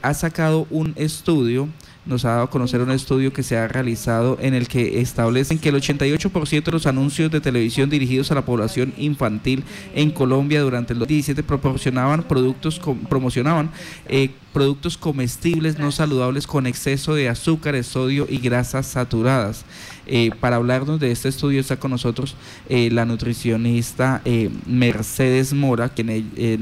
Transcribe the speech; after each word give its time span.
ha 0.00 0.14
sacado 0.14 0.68
un 0.70 0.92
estudio, 0.94 1.68
nos 2.06 2.24
ha 2.24 2.28
dado 2.28 2.42
a 2.44 2.50
conocer 2.50 2.80
un 2.80 2.92
estudio 2.92 3.32
que 3.32 3.42
se 3.42 3.56
ha 3.56 3.66
realizado 3.66 4.38
en 4.40 4.54
el 4.54 4.68
que 4.68 5.00
establecen 5.00 5.58
que 5.58 5.70
el 5.70 5.74
88% 5.74 6.62
de 6.62 6.70
los 6.70 6.86
anuncios 6.86 7.32
de 7.32 7.40
televisión 7.40 7.90
dirigidos 7.90 8.30
a 8.30 8.36
la 8.36 8.44
población 8.44 8.94
infantil 8.96 9.64
en 9.96 10.12
Colombia 10.12 10.60
durante 10.60 10.92
el 10.92 11.00
2017 11.00 11.42
proporcionaban 11.42 12.22
productos, 12.22 12.80
promocionaban 13.08 13.72
eh, 14.06 14.30
productos 14.52 14.96
comestibles 14.96 15.80
no 15.80 15.90
saludables 15.90 16.46
con 16.46 16.68
exceso 16.68 17.16
de 17.16 17.28
azúcar, 17.28 17.82
sodio 17.82 18.28
y 18.30 18.38
grasas 18.38 18.86
saturadas. 18.86 19.64
Eh, 20.06 20.30
para 20.38 20.56
hablarnos 20.56 21.00
de 21.00 21.10
este 21.10 21.28
estudio 21.28 21.60
está 21.60 21.76
con 21.76 21.90
nosotros 21.90 22.36
eh, 22.68 22.88
la 22.92 23.04
nutricionista 23.04 24.22
Mercedes 24.64 25.52
Mora, 25.52 25.88
quien 25.88 26.08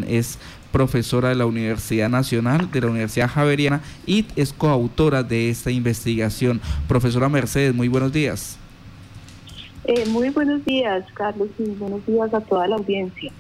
es 0.09 0.39
profesora 0.77 1.30
de 1.30 1.36
la 1.36 1.46
Universidad 1.46 2.11
Nacional, 2.11 2.70
de 2.70 2.82
la 2.82 2.88
Universidad 2.88 3.30
Javeriana 3.30 3.80
y 4.06 4.26
es 4.36 4.52
coautora 4.52 5.22
de 5.22 5.48
esta 5.48 5.71
investigación. 5.71 6.61
Profesora 6.86 7.30
Mercedes, 7.30 7.75
muy 7.75 7.89
buenos 7.89 8.12
días. 8.12 8.58
Eh, 9.84 10.04
muy 10.08 10.29
buenos 10.29 10.62
días, 10.67 11.03
Carlos, 11.14 11.48
y 11.58 11.70
buenos 11.70 12.04
días 12.04 12.34
a 12.34 12.43
toda 12.43 12.68
la 12.68 12.76
audiencia. 12.76 13.32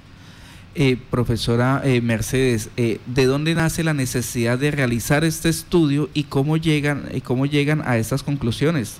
Eh, 0.74 0.96
profesora 1.10 1.82
eh, 1.84 2.00
Mercedes, 2.00 2.70
¿de 2.74 3.26
dónde 3.26 3.54
nace 3.54 3.84
la 3.84 3.92
necesidad 3.92 4.58
de 4.58 4.70
realizar 4.70 5.22
este 5.22 5.50
estudio 5.50 6.08
y 6.14 6.24
cómo 6.24 6.56
llegan, 6.56 7.04
cómo 7.22 7.44
llegan 7.44 7.82
a 7.84 7.98
estas 7.98 8.22
conclusiones? 8.22 8.98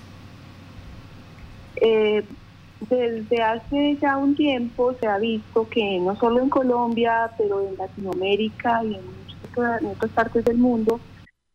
Desde 2.81 3.43
hace 3.43 3.97
ya 3.97 4.19
un 4.19 4.37
tiempo 4.37 4.93
se 4.95 5.07
ha 5.07 5.19
visto 5.19 5.69
que 5.69 5.99
no 5.99 6.15
solo 6.17 6.41
en 6.41 6.51
Colombia, 6.51 7.31
pero 7.39 7.67
en 7.67 7.77
Latinoamérica 7.77 8.85
y 8.85 8.95
en, 8.95 9.87
otras 9.87 10.13
partes 10.13 10.45
del 10.45 10.59
mundo, 10.59 11.01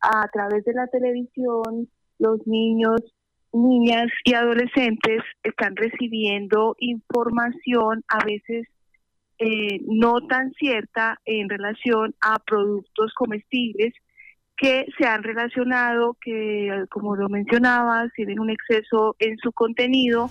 a 0.01 0.27
través 0.33 0.65
de 0.65 0.73
la 0.73 0.87
televisión, 0.87 1.87
los 2.17 2.47
niños, 2.47 2.99
niñas 3.53 4.07
y 4.25 4.33
adolescentes 4.33 5.21
están 5.43 5.75
recibiendo 5.75 6.75
información 6.79 8.03
a 8.07 8.25
veces 8.25 8.67
eh, 9.37 9.79
no 9.85 10.21
tan 10.27 10.51
cierta 10.53 11.19
en 11.25 11.49
relación 11.49 12.15
a 12.21 12.39
productos 12.39 13.13
comestibles 13.13 13.93
que 14.57 14.85
se 14.97 15.07
han 15.07 15.23
relacionado, 15.23 16.15
que 16.21 16.85
como 16.91 17.15
lo 17.15 17.29
mencionabas, 17.29 18.11
tienen 18.15 18.39
un 18.39 18.51
exceso 18.51 19.15
en 19.19 19.37
su 19.37 19.51
contenido 19.51 20.29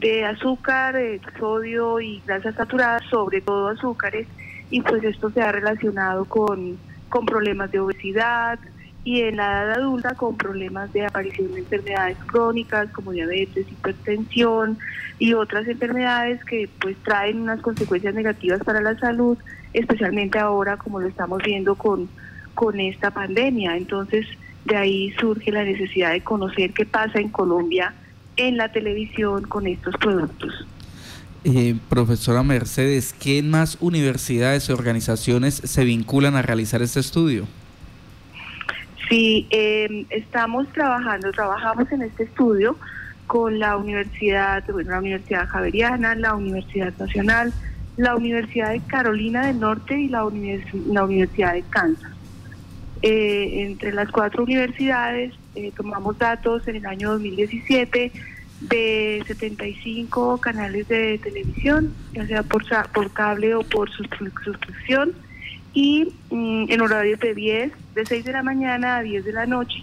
de 0.00 0.24
azúcar, 0.24 0.96
sodio 1.38 2.00
y 2.00 2.22
grasas 2.26 2.54
saturadas, 2.54 3.02
sobre 3.10 3.42
todo 3.42 3.68
azúcares, 3.68 4.26
y 4.70 4.80
pues 4.80 5.04
esto 5.04 5.30
se 5.30 5.42
ha 5.42 5.52
relacionado 5.52 6.24
con, 6.24 6.78
con 7.08 7.26
problemas 7.26 7.70
de 7.70 7.80
obesidad 7.80 8.58
y 9.04 9.22
en 9.22 9.36
la 9.36 9.64
edad 9.64 9.72
adulta 9.78 10.14
con 10.14 10.36
problemas 10.36 10.92
de 10.92 11.06
aparición 11.06 11.52
de 11.52 11.60
enfermedades 11.60 12.16
crónicas 12.26 12.90
como 12.90 13.12
diabetes, 13.12 13.70
hipertensión 13.70 14.78
y 15.18 15.34
otras 15.34 15.68
enfermedades 15.68 16.44
que 16.44 16.68
pues 16.80 16.96
traen 16.98 17.40
unas 17.40 17.60
consecuencias 17.60 18.14
negativas 18.14 18.62
para 18.62 18.80
la 18.80 18.98
salud, 18.98 19.38
especialmente 19.72 20.38
ahora 20.38 20.76
como 20.76 21.00
lo 21.00 21.08
estamos 21.08 21.42
viendo 21.42 21.74
con, 21.74 22.08
con 22.54 22.78
esta 22.78 23.10
pandemia. 23.10 23.76
Entonces 23.76 24.26
de 24.64 24.76
ahí 24.76 25.10
surge 25.18 25.50
la 25.50 25.64
necesidad 25.64 26.12
de 26.12 26.22
conocer 26.22 26.72
qué 26.72 26.86
pasa 26.86 27.18
en 27.18 27.30
Colombia 27.30 27.94
en 28.46 28.56
la 28.56 28.72
televisión 28.72 29.42
con 29.42 29.66
estos 29.66 29.94
productos. 29.96 30.66
Eh, 31.44 31.74
profesora 31.88 32.42
Mercedes, 32.42 33.14
¿qué 33.18 33.42
más 33.42 33.78
universidades 33.80 34.68
y 34.68 34.72
organizaciones 34.72 35.54
se 35.54 35.84
vinculan 35.84 36.36
a 36.36 36.42
realizar 36.42 36.82
este 36.82 37.00
estudio? 37.00 37.46
Sí, 39.08 39.46
em, 39.50 40.06
estamos 40.10 40.68
trabajando, 40.72 41.32
trabajamos 41.32 41.90
en 41.92 42.02
este 42.02 42.24
estudio 42.24 42.76
con 43.26 43.58
la 43.58 43.76
Universidad, 43.76 44.64
bueno, 44.70 44.90
la 44.90 44.98
Universidad 44.98 45.46
Javeriana, 45.48 46.14
la 46.14 46.34
Universidad 46.34 46.92
Nacional, 46.98 47.52
la 47.96 48.16
Universidad 48.16 48.70
de 48.70 48.80
Carolina 48.80 49.46
del 49.46 49.60
Norte 49.60 49.98
y 49.98 50.08
la, 50.08 50.26
la 50.88 51.04
Universidad 51.04 51.54
de 51.54 51.62
Kansas. 51.62 52.10
Eh, 53.02 53.62
entre 53.62 53.92
las 53.92 54.10
cuatro 54.10 54.42
universidades 54.44 55.32
eh, 55.54 55.72
tomamos 55.74 56.18
datos 56.18 56.68
en 56.68 56.76
el 56.76 56.86
año 56.86 57.12
2017 57.12 58.12
de 58.60 59.22
75 59.26 60.38
canales 60.38 60.86
de 60.88 61.18
televisión, 61.18 61.94
ya 62.12 62.26
sea 62.26 62.42
por, 62.42 62.64
por 62.92 63.12
cable 63.12 63.54
o 63.54 63.62
por 63.62 63.90
suscripción, 63.90 65.12
y 65.72 66.12
mm, 66.30 66.66
en 66.68 66.80
horario 66.80 67.16
de 67.16 67.34
10, 67.34 67.72
de 67.94 68.06
6 68.06 68.24
de 68.24 68.32
la 68.32 68.42
mañana 68.42 68.98
a 68.98 69.02
10 69.02 69.24
de 69.24 69.32
la 69.32 69.46
noche. 69.46 69.82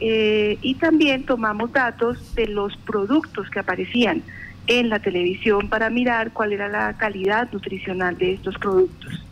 Eh, 0.00 0.58
y 0.60 0.74
también 0.74 1.24
tomamos 1.24 1.72
datos 1.72 2.34
de 2.34 2.48
los 2.48 2.76
productos 2.78 3.48
que 3.50 3.60
aparecían 3.60 4.22
en 4.66 4.88
la 4.88 4.98
televisión 4.98 5.68
para 5.68 5.90
mirar 5.90 6.32
cuál 6.32 6.52
era 6.52 6.68
la 6.68 6.96
calidad 6.96 7.50
nutricional 7.52 8.16
de 8.18 8.32
estos 8.32 8.56
productos. 8.58 9.24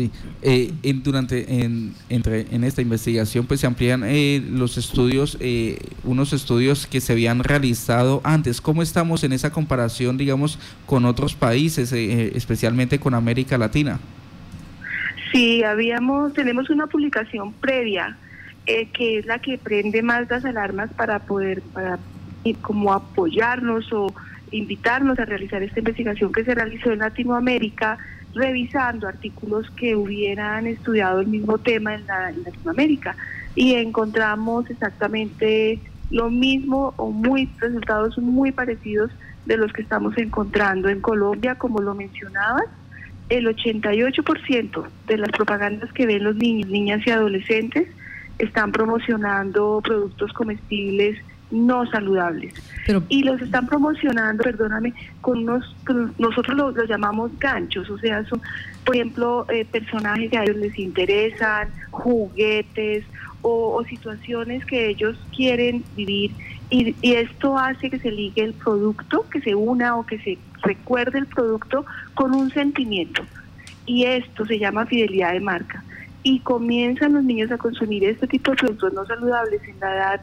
Sí, 0.00 0.10
eh, 0.40 0.72
en, 0.82 1.02
durante 1.02 1.62
en, 1.62 1.92
entre, 2.08 2.46
en 2.50 2.64
esta 2.64 2.80
investigación 2.80 3.44
pues 3.44 3.60
se 3.60 3.66
amplían 3.66 4.02
eh, 4.06 4.42
los 4.50 4.78
estudios, 4.78 5.36
eh, 5.40 5.78
unos 6.04 6.32
estudios 6.32 6.86
que 6.86 7.02
se 7.02 7.12
habían 7.12 7.44
realizado 7.44 8.22
antes. 8.24 8.62
¿Cómo 8.62 8.80
estamos 8.80 9.24
en 9.24 9.34
esa 9.34 9.50
comparación, 9.50 10.16
digamos, 10.16 10.58
con 10.86 11.04
otros 11.04 11.34
países, 11.34 11.92
especialmente 11.92 12.98
con 12.98 13.12
América 13.12 13.58
Latina? 13.58 14.00
Sí, 15.32 15.62
habíamos, 15.64 16.32
tenemos 16.32 16.70
una 16.70 16.86
publicación 16.86 17.52
previa 17.52 18.16
que 18.64 19.18
es 19.18 19.26
la 19.26 19.40
que 19.40 19.58
prende 19.58 20.00
más 20.00 20.30
las 20.30 20.44
alarmas 20.46 20.90
para 20.94 21.18
poder, 21.18 21.60
para 21.74 21.98
como 22.62 22.92
apoyarnos 22.94 23.92
o 23.92 24.14
invitarnos 24.50 25.18
a 25.18 25.26
realizar 25.26 25.62
esta 25.62 25.80
investigación 25.80 26.32
que 26.32 26.44
se 26.44 26.54
realizó 26.54 26.90
en 26.92 27.00
Latinoamérica 27.00 27.98
revisando 28.34 29.08
artículos 29.08 29.68
que 29.70 29.96
hubieran 29.96 30.66
estudiado 30.66 31.20
el 31.20 31.26
mismo 31.26 31.58
tema 31.58 31.94
en, 31.94 32.06
Latinoamérica. 32.06 33.16
Y 33.54 33.74
encontramos 33.74 34.68
exactamente 34.70 35.80
lo 36.10 36.30
mismo 36.30 36.94
o 36.96 37.10
muy 37.10 37.50
resultados 37.58 38.18
muy 38.18 38.52
parecidos 38.52 39.10
de 39.46 39.56
los 39.56 39.72
que 39.72 39.82
estamos 39.82 40.16
encontrando 40.18 40.88
en 40.88 41.00
Colombia, 41.00 41.56
como 41.56 41.80
lo 41.80 41.94
mencionabas, 41.94 42.64
el 43.28 43.46
88% 43.46 44.86
de 45.06 45.18
las 45.18 45.30
propagandas 45.30 45.92
que 45.92 46.06
ven 46.06 46.24
los 46.24 46.36
niños, 46.36 46.68
niñas 46.68 47.00
y 47.06 47.10
adolescentes 47.10 47.88
están 48.38 48.72
promocionando 48.72 49.80
productos 49.82 50.32
comestibles 50.32 51.18
no 51.50 51.86
saludables. 51.90 52.54
y 53.08 53.22
los 53.22 53.40
están 53.40 53.66
promocionando, 53.66 54.42
perdóname, 54.42 54.94
con 55.20 55.38
unos, 55.38 55.76
nosotros 56.18 56.56
los, 56.56 56.88
llamamos 56.88 57.30
ganchos, 57.38 57.88
o 57.90 57.98
sea, 57.98 58.24
son, 58.24 58.40
por 58.84 58.96
ejemplo, 58.96 59.46
eh, 59.48 59.64
personajes 59.64 60.30
que 60.30 60.38
a 60.38 60.44
ellos 60.44 60.56
les 60.56 60.78
interesan, 60.78 61.68
juguetes 61.90 63.04
o, 63.42 63.82
situaciones 63.88 64.64
que 64.66 64.88
ellos 64.88 65.16
quieren 65.34 65.84
vivir. 65.96 66.32
Y, 66.68 66.94
y 67.02 67.14
esto 67.14 67.58
hace 67.58 67.90
que 67.90 67.98
se 67.98 68.10
ligue 68.10 68.44
el 68.44 68.52
producto, 68.52 69.26
que 69.30 69.40
se 69.40 69.54
una 69.54 69.96
o 69.96 70.06
que 70.06 70.18
se 70.18 70.38
recuerde 70.62 71.18
el 71.18 71.26
producto 71.26 71.84
con 72.14 72.34
un 72.34 72.50
sentimiento. 72.50 73.22
Y 73.86 74.04
esto 74.04 74.44
se 74.44 74.58
llama 74.58 74.86
fidelidad 74.86 75.32
de 75.32 75.40
marca. 75.40 75.82
Y 76.22 76.40
comienzan 76.40 77.14
los 77.14 77.24
niños 77.24 77.50
a 77.50 77.56
consumir 77.56 78.04
este 78.04 78.26
tipo 78.26 78.50
de 78.50 78.58
productos 78.58 78.92
no 78.92 79.06
saludables 79.06 79.62
en 79.66 79.80
la 79.80 79.94
edad 79.94 80.20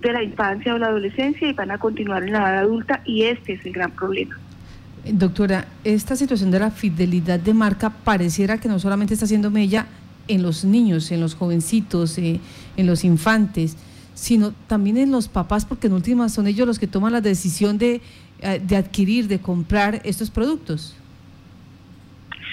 de 0.00 0.12
la 0.12 0.22
infancia 0.22 0.74
o 0.74 0.78
la 0.78 0.86
adolescencia 0.86 1.48
y 1.48 1.52
van 1.52 1.70
a 1.70 1.78
continuar 1.78 2.22
en 2.22 2.32
la 2.32 2.38
edad 2.38 2.58
adulta 2.60 3.02
y 3.04 3.24
este 3.24 3.54
es 3.54 3.66
el 3.66 3.72
gran 3.72 3.90
problema. 3.90 4.38
Doctora, 5.04 5.66
esta 5.82 6.16
situación 6.16 6.50
de 6.50 6.58
la 6.58 6.70
fidelidad 6.70 7.40
de 7.40 7.54
marca 7.54 7.90
pareciera 7.90 8.58
que 8.58 8.68
no 8.68 8.78
solamente 8.78 9.14
está 9.14 9.24
haciendo 9.24 9.50
mella 9.50 9.86
en 10.28 10.42
los 10.42 10.64
niños, 10.64 11.10
en 11.10 11.20
los 11.20 11.34
jovencitos, 11.34 12.18
eh, 12.18 12.38
en 12.76 12.86
los 12.86 13.04
infantes, 13.04 13.76
sino 14.14 14.52
también 14.66 14.98
en 14.98 15.10
los 15.10 15.28
papás, 15.28 15.64
porque 15.64 15.86
en 15.86 15.94
última 15.94 16.28
son 16.28 16.46
ellos 16.46 16.66
los 16.66 16.78
que 16.78 16.86
toman 16.86 17.12
la 17.12 17.20
decisión 17.20 17.78
de, 17.78 18.00
eh, 18.40 18.60
de 18.62 18.76
adquirir, 18.76 19.26
de 19.26 19.38
comprar 19.38 20.00
estos 20.04 20.30
productos. 20.30 20.96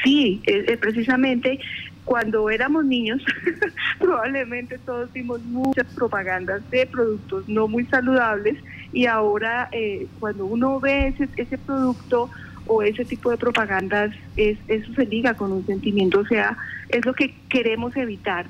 Sí, 0.04 0.42
eh, 0.46 0.78
precisamente 0.80 1.60
cuando 2.08 2.50
éramos 2.50 2.86
niños, 2.86 3.22
probablemente 4.00 4.78
todos 4.78 5.12
vimos 5.12 5.42
muchas 5.44 5.86
propagandas 5.94 6.62
de 6.72 6.86
productos 6.86 7.50
no 7.50 7.68
muy 7.68 7.84
saludables 7.88 8.58
y 8.94 9.08
ahora 9.08 9.68
eh, 9.74 10.08
cuando 10.22 10.46
uno 10.46 10.80
ve 10.80 11.10
ese, 11.10 11.28
ese 11.36 11.58
producto 11.58 12.30
o 12.66 12.82
ese 12.82 13.04
tipo 13.04 13.30
de 13.30 13.36
propagandas, 13.36 14.16
es, 14.38 14.58
eso 14.70 14.94
se 14.94 15.06
liga 15.06 15.34
con 15.34 15.52
un 15.52 15.66
sentimiento, 15.66 16.22
o 16.22 16.26
sea, 16.26 16.58
es 16.88 17.06
lo 17.06 17.14
que 17.14 17.36
queremos 17.50 17.94
evitar, 17.98 18.46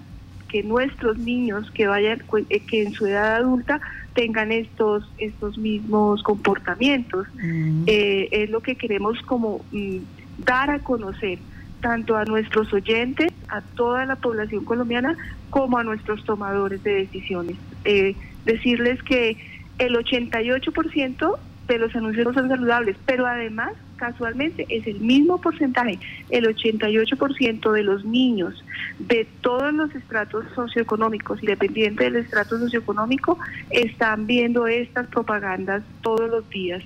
que 0.50 0.62
nuestros 0.62 1.18
niños 1.18 1.72
que 1.72 1.88
vayan, 1.88 2.22
eh, 2.50 2.60
que 2.60 2.84
en 2.84 2.94
su 2.94 3.08
edad 3.08 3.38
adulta 3.38 3.82
tengan 4.14 4.52
estos, 4.52 5.04
estos 5.18 5.58
mismos 5.58 6.22
comportamientos. 6.22 7.28
Mm. 7.36 7.84
Eh, 7.88 8.30
es 8.32 8.50
lo 8.52 8.62
que 8.62 8.76
queremos 8.76 9.20
como 9.24 9.66
mm, 9.72 9.98
dar 10.46 10.70
a 10.70 10.80
conocer 10.80 11.40
tanto 11.82 12.16
a 12.18 12.26
nuestros 12.26 12.72
oyentes, 12.74 13.32
a 13.50 13.62
toda 13.62 14.06
la 14.06 14.16
población 14.16 14.66
colombiana, 14.66 15.16
como 15.50 15.78
a 15.78 15.84
nuestros 15.84 16.24
tomadores 16.26 16.84
de 16.84 16.94
decisiones. 16.94 17.56
Eh, 17.86 18.16
decirles 18.46 19.02
que 19.04 19.38
el 19.78 19.96
88% 19.96 21.38
de 21.68 21.78
los 21.78 21.96
anuncios 21.96 22.34
son 22.34 22.48
saludables, 22.48 22.96
pero 23.06 23.26
además, 23.26 23.74
casualmente, 23.98 24.66
es 24.70 24.88
el 24.88 25.00
mismo 25.02 25.40
porcentaje, 25.40 26.00
el 26.30 26.46
88% 26.46 27.72
de 27.72 27.84
los 27.84 28.06
niños 28.06 28.64
de 29.00 29.28
todos 29.42 29.74
los 29.74 29.94
estratos 29.94 30.46
socioeconómicos, 30.56 31.42
independiente 31.42 32.06
del 32.06 32.16
estrato 32.18 32.58
socioeconómico, 32.58 33.38
están 33.70 34.28
viendo 34.28 34.68
estas 34.68 35.08
propagandas 35.08 35.84
todos 36.02 36.30
los 36.30 36.50
días 36.50 36.84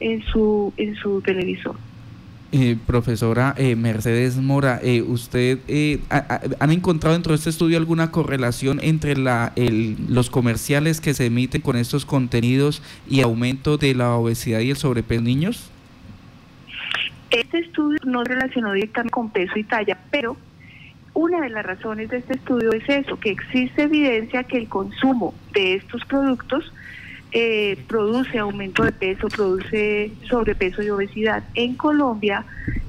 en 0.00 0.22
su, 0.24 0.72
en 0.76 0.96
su 0.96 1.22
televisor. 1.22 1.76
Eh, 2.56 2.76
profesora 2.86 3.52
eh, 3.58 3.74
Mercedes 3.74 4.36
Mora, 4.36 4.78
eh, 4.80 5.02
¿usted 5.02 5.58
han 6.60 6.70
encontrado 6.70 7.14
dentro 7.14 7.32
de 7.32 7.38
este 7.38 7.50
estudio 7.50 7.76
alguna 7.76 8.12
correlación 8.12 8.78
entre 8.80 9.16
la, 9.16 9.52
los 10.08 10.30
comerciales 10.30 11.00
que 11.00 11.14
se 11.14 11.26
emiten 11.26 11.62
con 11.62 11.74
estos 11.74 12.06
contenidos 12.06 12.80
y 13.10 13.22
aumento 13.22 13.76
de 13.76 13.96
la 13.96 14.14
obesidad 14.14 14.60
y 14.60 14.70
el 14.70 14.76
sobrepeso 14.76 15.18
en 15.18 15.24
niños? 15.24 15.68
Este 17.32 17.58
estudio 17.58 17.98
no 18.04 18.22
relacionó 18.22 18.72
directamente 18.72 19.12
con 19.12 19.30
peso 19.30 19.58
y 19.58 19.64
talla, 19.64 19.98
pero 20.12 20.36
una 21.12 21.40
de 21.40 21.50
las 21.50 21.66
razones 21.66 22.08
de 22.10 22.18
este 22.18 22.34
estudio 22.34 22.72
es 22.72 22.88
eso, 22.88 23.18
que 23.18 23.30
existe 23.30 23.82
evidencia 23.82 24.44
que 24.44 24.58
el 24.58 24.68
consumo 24.68 25.34
de 25.52 25.74
estos 25.74 26.04
productos 26.04 26.72
eh, 27.36 27.76
produce 27.88 28.38
aumento 28.38 28.84
de 28.84 28.92
peso, 28.92 29.26
produce 29.26 30.12
sobrepeso 30.30 30.82
y 30.84 30.90
obesidad. 30.90 31.42
En 31.54 31.74
Colombia 31.74 32.44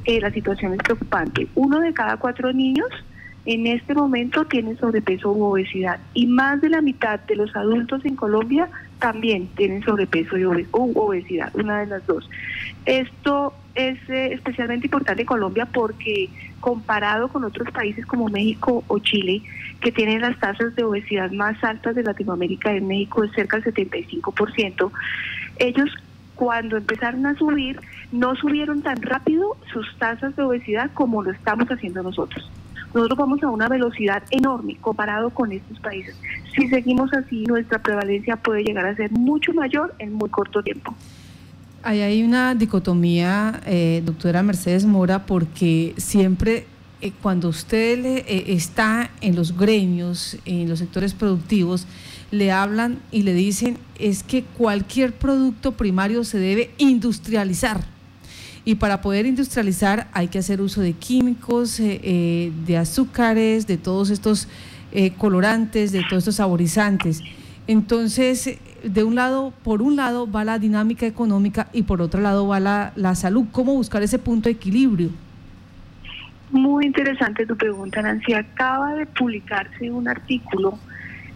eh, 0.05 0.21
la 0.21 0.31
situación 0.31 0.73
es 0.73 0.77
preocupante. 0.83 1.47
Uno 1.55 1.79
de 1.79 1.91
cada 1.93 2.17
cuatro 2.17 2.53
niños 2.53 2.87
en 3.47 3.65
este 3.65 3.95
momento 3.95 4.45
tiene 4.45 4.75
sobrepeso 4.75 5.31
u 5.31 5.43
obesidad 5.45 5.99
y 6.13 6.27
más 6.27 6.61
de 6.61 6.69
la 6.69 6.81
mitad 6.81 7.19
de 7.21 7.35
los 7.35 7.55
adultos 7.55 8.05
en 8.05 8.15
Colombia 8.15 8.69
también 8.99 9.47
tienen 9.55 9.83
sobrepeso 9.83 10.37
y 10.37 10.43
obesidad, 10.43 11.51
una 11.55 11.79
de 11.79 11.87
las 11.87 12.05
dos. 12.05 12.29
Esto 12.85 13.53
es 13.75 13.97
eh, 14.09 14.33
especialmente 14.33 14.87
importante 14.87 15.25
Colombia 15.25 15.65
porque 15.65 16.29
comparado 16.59 17.27
con 17.27 17.43
otros 17.43 17.69
países 17.71 18.05
como 18.05 18.29
México 18.29 18.83
o 18.87 18.99
Chile, 18.99 19.43
que 19.81 19.91
tienen 19.91 20.21
las 20.21 20.39
tasas 20.39 20.75
de 20.75 20.83
obesidad 20.83 21.31
más 21.31 21.61
altas 21.63 21.95
de 21.95 22.03
Latinoamérica, 22.03 22.73
en 22.73 22.87
México 22.87 23.23
es 23.23 23.31
cerca 23.33 23.59
del 23.59 23.73
75%, 23.73 24.91
ellos 25.57 25.89
cuando 26.35 26.77
empezaron 26.77 27.25
a 27.25 27.35
subir 27.35 27.79
no 28.11 28.35
subieron 28.35 28.81
tan 28.81 29.01
rápido 29.01 29.55
sus 29.71 29.95
tasas 29.97 30.35
de 30.35 30.43
obesidad 30.43 30.91
como 30.93 31.23
lo 31.23 31.31
estamos 31.31 31.69
haciendo 31.69 32.03
nosotros. 32.03 32.49
Nosotros 32.93 33.19
vamos 33.19 33.43
a 33.43 33.49
una 33.49 33.67
velocidad 33.67 34.23
enorme 34.31 34.77
comparado 34.79 35.29
con 35.29 35.51
estos 35.51 35.79
países. 35.79 36.17
Si 36.55 36.67
seguimos 36.69 37.13
así, 37.13 37.43
nuestra 37.43 37.79
prevalencia 37.79 38.37
puede 38.37 38.63
llegar 38.63 38.85
a 38.85 38.95
ser 38.95 39.11
mucho 39.11 39.53
mayor 39.53 39.93
en 39.99 40.13
muy 40.13 40.29
corto 40.29 40.63
tiempo. 40.63 40.95
Ahí 41.85 42.01
hay 42.01 42.23
una 42.23 42.55
dicotomía, 42.55 43.61
eh, 43.67 44.01
doctora 44.03 44.41
Mercedes 44.41 44.85
Mora, 44.85 45.27
porque 45.27 45.93
siempre 45.97 46.65
eh, 46.99 47.11
cuando 47.21 47.49
usted 47.49 48.03
eh, 48.03 48.45
está 48.47 49.11
en 49.21 49.35
los 49.35 49.55
gremios, 49.55 50.35
en 50.45 50.67
los 50.67 50.79
sectores 50.79 51.13
productivos, 51.13 51.85
le 52.31 52.51
hablan 52.51 52.97
y 53.11 53.21
le 53.21 53.35
dicen 53.35 53.77
es 53.99 54.23
que 54.23 54.41
cualquier 54.41 55.13
producto 55.13 55.73
primario 55.73 56.23
se 56.23 56.39
debe 56.39 56.71
industrializar. 56.79 57.85
Y 58.65 58.73
para 58.73 59.01
poder 59.01 59.27
industrializar 59.27 60.09
hay 60.11 60.29
que 60.29 60.39
hacer 60.39 60.61
uso 60.61 60.81
de 60.81 60.93
químicos, 60.93 61.77
de 61.77 62.77
azúcares, 62.79 63.67
de 63.67 63.77
todos 63.77 64.09
estos 64.09 64.47
colorantes, 65.19 65.91
de 65.91 66.01
todos 66.09 66.23
estos 66.23 66.37
saborizantes. 66.37 67.21
Entonces, 67.67 68.57
de 68.85 69.03
un 69.03 69.15
lado, 69.15 69.53
por 69.63 69.81
un 69.81 69.95
lado 69.95 70.29
va 70.29 70.43
la 70.43 70.59
dinámica 70.59 71.05
económica 71.05 71.67
y 71.73 71.83
por 71.83 72.01
otro 72.01 72.21
lado 72.21 72.47
va 72.47 72.59
la, 72.59 72.93
la 72.95 73.15
salud. 73.15 73.45
¿Cómo 73.51 73.73
buscar 73.73 74.03
ese 74.03 74.19
punto 74.19 74.49
de 74.49 74.53
equilibrio? 74.53 75.09
Muy 76.51 76.85
interesante 76.85 77.45
tu 77.45 77.57
pregunta, 77.57 78.01
Nancy. 78.01 78.33
Acaba 78.33 78.93
de 78.93 79.05
publicarse 79.07 79.89
un 79.89 80.07
artículo 80.07 80.77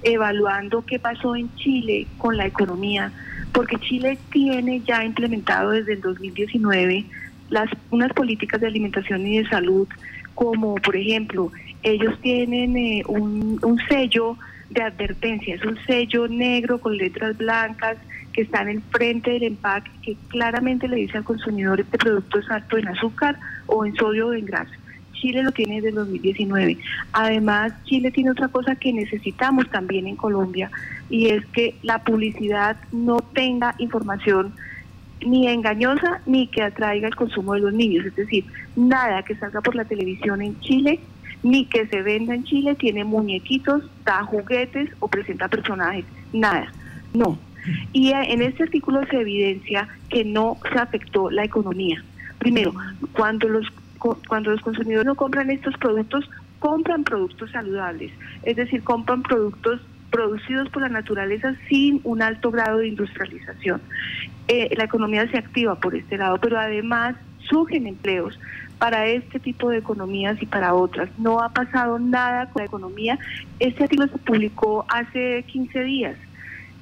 evaluando 0.04 0.86
qué 0.86 1.00
pasó 1.00 1.36
en 1.36 1.54
Chile 1.56 2.08
con 2.18 2.38
la 2.38 2.46
economía, 2.46 3.12
porque 3.52 3.78
Chile 3.78 4.18
tiene 4.32 4.82
ya 4.82 5.04
implementado 5.04 5.72
desde 5.72 5.94
el 5.94 6.02
2019 6.02 7.06
las, 7.50 7.70
unas 7.90 8.14
políticas 8.14 8.62
de 8.62 8.68
alimentación 8.68 9.26
y 9.26 9.40
de 9.40 9.50
salud, 9.50 9.88
como 10.36 10.76
por 10.76 10.96
ejemplo, 10.96 11.52
ellos 11.82 12.18
tienen 12.22 12.78
eh, 12.78 13.04
un, 13.08 13.60
un 13.64 13.80
sello 13.90 14.38
de 14.70 14.84
advertencia. 14.84 15.56
Es 15.56 15.66
un 15.66 15.78
sello 15.86 16.28
negro 16.28 16.80
con 16.80 16.98
letras 16.98 17.38
blancas 17.38 17.98
que 18.34 18.42
está 18.42 18.62
en 18.62 18.70
el 18.70 18.82
frente 18.82 19.32
del 19.32 19.44
empaque 19.44 19.92
que 20.04 20.18
claramente 20.28 20.88
le 20.88 20.98
dice 20.98 21.18
al 21.18 21.24
consumidor 21.24 21.80
este 21.80 21.98
producto 21.98 22.40
es 22.40 22.50
alto 22.50 22.78
en 22.78 22.88
azúcar 22.88 23.40
o 23.66 23.86
en 23.86 23.96
sodio 23.96 24.28
o 24.28 24.34
en 24.34 24.46
grasa. 24.46 24.72
Chile 25.14 25.44
lo 25.44 25.52
tiene 25.52 25.82
desde 25.82 25.98
2019. 25.98 26.78
Además, 27.12 27.74
Chile 27.84 28.12
tiene 28.12 28.32
otra 28.32 28.48
cosa 28.48 28.76
que 28.76 28.94
necesitamos 28.94 29.70
también 29.70 30.08
en 30.08 30.16
Colombia 30.16 30.72
y 31.10 31.28
es 31.28 31.46
que 31.48 31.76
la 31.84 32.04
publicidad 32.04 32.78
no 32.92 33.20
tenga 33.20 33.76
información 33.80 34.54
ni 35.26 35.48
engañosa 35.48 36.22
ni 36.26 36.48
que 36.48 36.62
atraiga 36.62 37.08
el 37.08 37.16
consumo 37.16 37.54
de 37.54 37.60
los 37.60 37.74
niños. 37.74 38.06
Es 38.06 38.16
decir, 38.16 38.46
nada 38.76 39.24
que 39.24 39.36
salga 39.36 39.62
por 39.62 39.76
la 39.76 39.84
televisión 39.84 40.42
en 40.42 40.58
Chile 40.62 41.00
ni 41.44 41.66
que 41.66 41.88
se 41.88 42.02
venda 42.02 42.36
en 42.36 42.44
Chile 42.44 42.76
tiene 42.76 43.04
muñequitos, 43.04 43.84
da 44.06 44.24
juguetes 44.24 44.90
o 45.00 45.08
presenta 45.08 45.48
personajes, 45.48 46.06
nada, 46.34 46.72
no. 47.14 47.38
Y 47.94 48.12
en 48.12 48.42
este 48.42 48.64
artículo 48.64 49.06
se 49.08 49.20
evidencia 49.20 49.88
que 50.10 50.24
no 50.24 50.58
se 50.72 50.80
afectó 50.80 51.30
la 51.30 51.44
economía. 51.44 52.04
Primero, 52.40 52.74
cuando 53.14 53.48
los 53.48 53.68
cuando 54.00 54.52
los 54.52 54.62
consumidores 54.62 55.06
no 55.06 55.16
compran 55.16 55.52
estos 55.52 55.76
productos, 55.78 56.30
compran 56.60 57.04
productos 57.04 57.52
saludables, 57.52 58.14
es 58.44 58.56
decir, 58.56 58.82
compran 58.82 59.24
productos 59.24 59.82
producidos 60.10 60.70
por 60.70 60.82
la 60.82 60.90
naturaleza 60.90 61.56
sin 61.68 62.00
un 62.06 62.22
alto 62.22 62.50
grado 62.50 62.80
de 62.80 62.88
industrialización. 62.88 63.82
Eh, 64.48 64.74
la 64.78 64.86
economía 64.86 65.30
se 65.30 65.38
activa 65.38 65.76
por 65.76 65.96
este 65.96 66.18
lado, 66.18 66.38
pero 66.40 66.58
además 66.58 67.16
surgen 67.50 67.88
empleos 67.88 68.40
para 68.78 69.08
este 69.08 69.40
tipo 69.40 69.70
de 69.70 69.78
economías 69.78 70.42
y 70.42 70.46
para 70.46 70.74
otras. 70.74 71.10
No 71.18 71.42
ha 71.42 71.50
pasado 71.50 72.00
nada 72.00 72.50
con 72.50 72.62
la 72.62 72.66
economía. 72.66 73.20
Este 73.60 73.84
artículo 73.84 74.10
se 74.10 74.18
publicó 74.20 74.86
hace 74.88 75.44
15 75.48 75.84
días. 75.84 76.18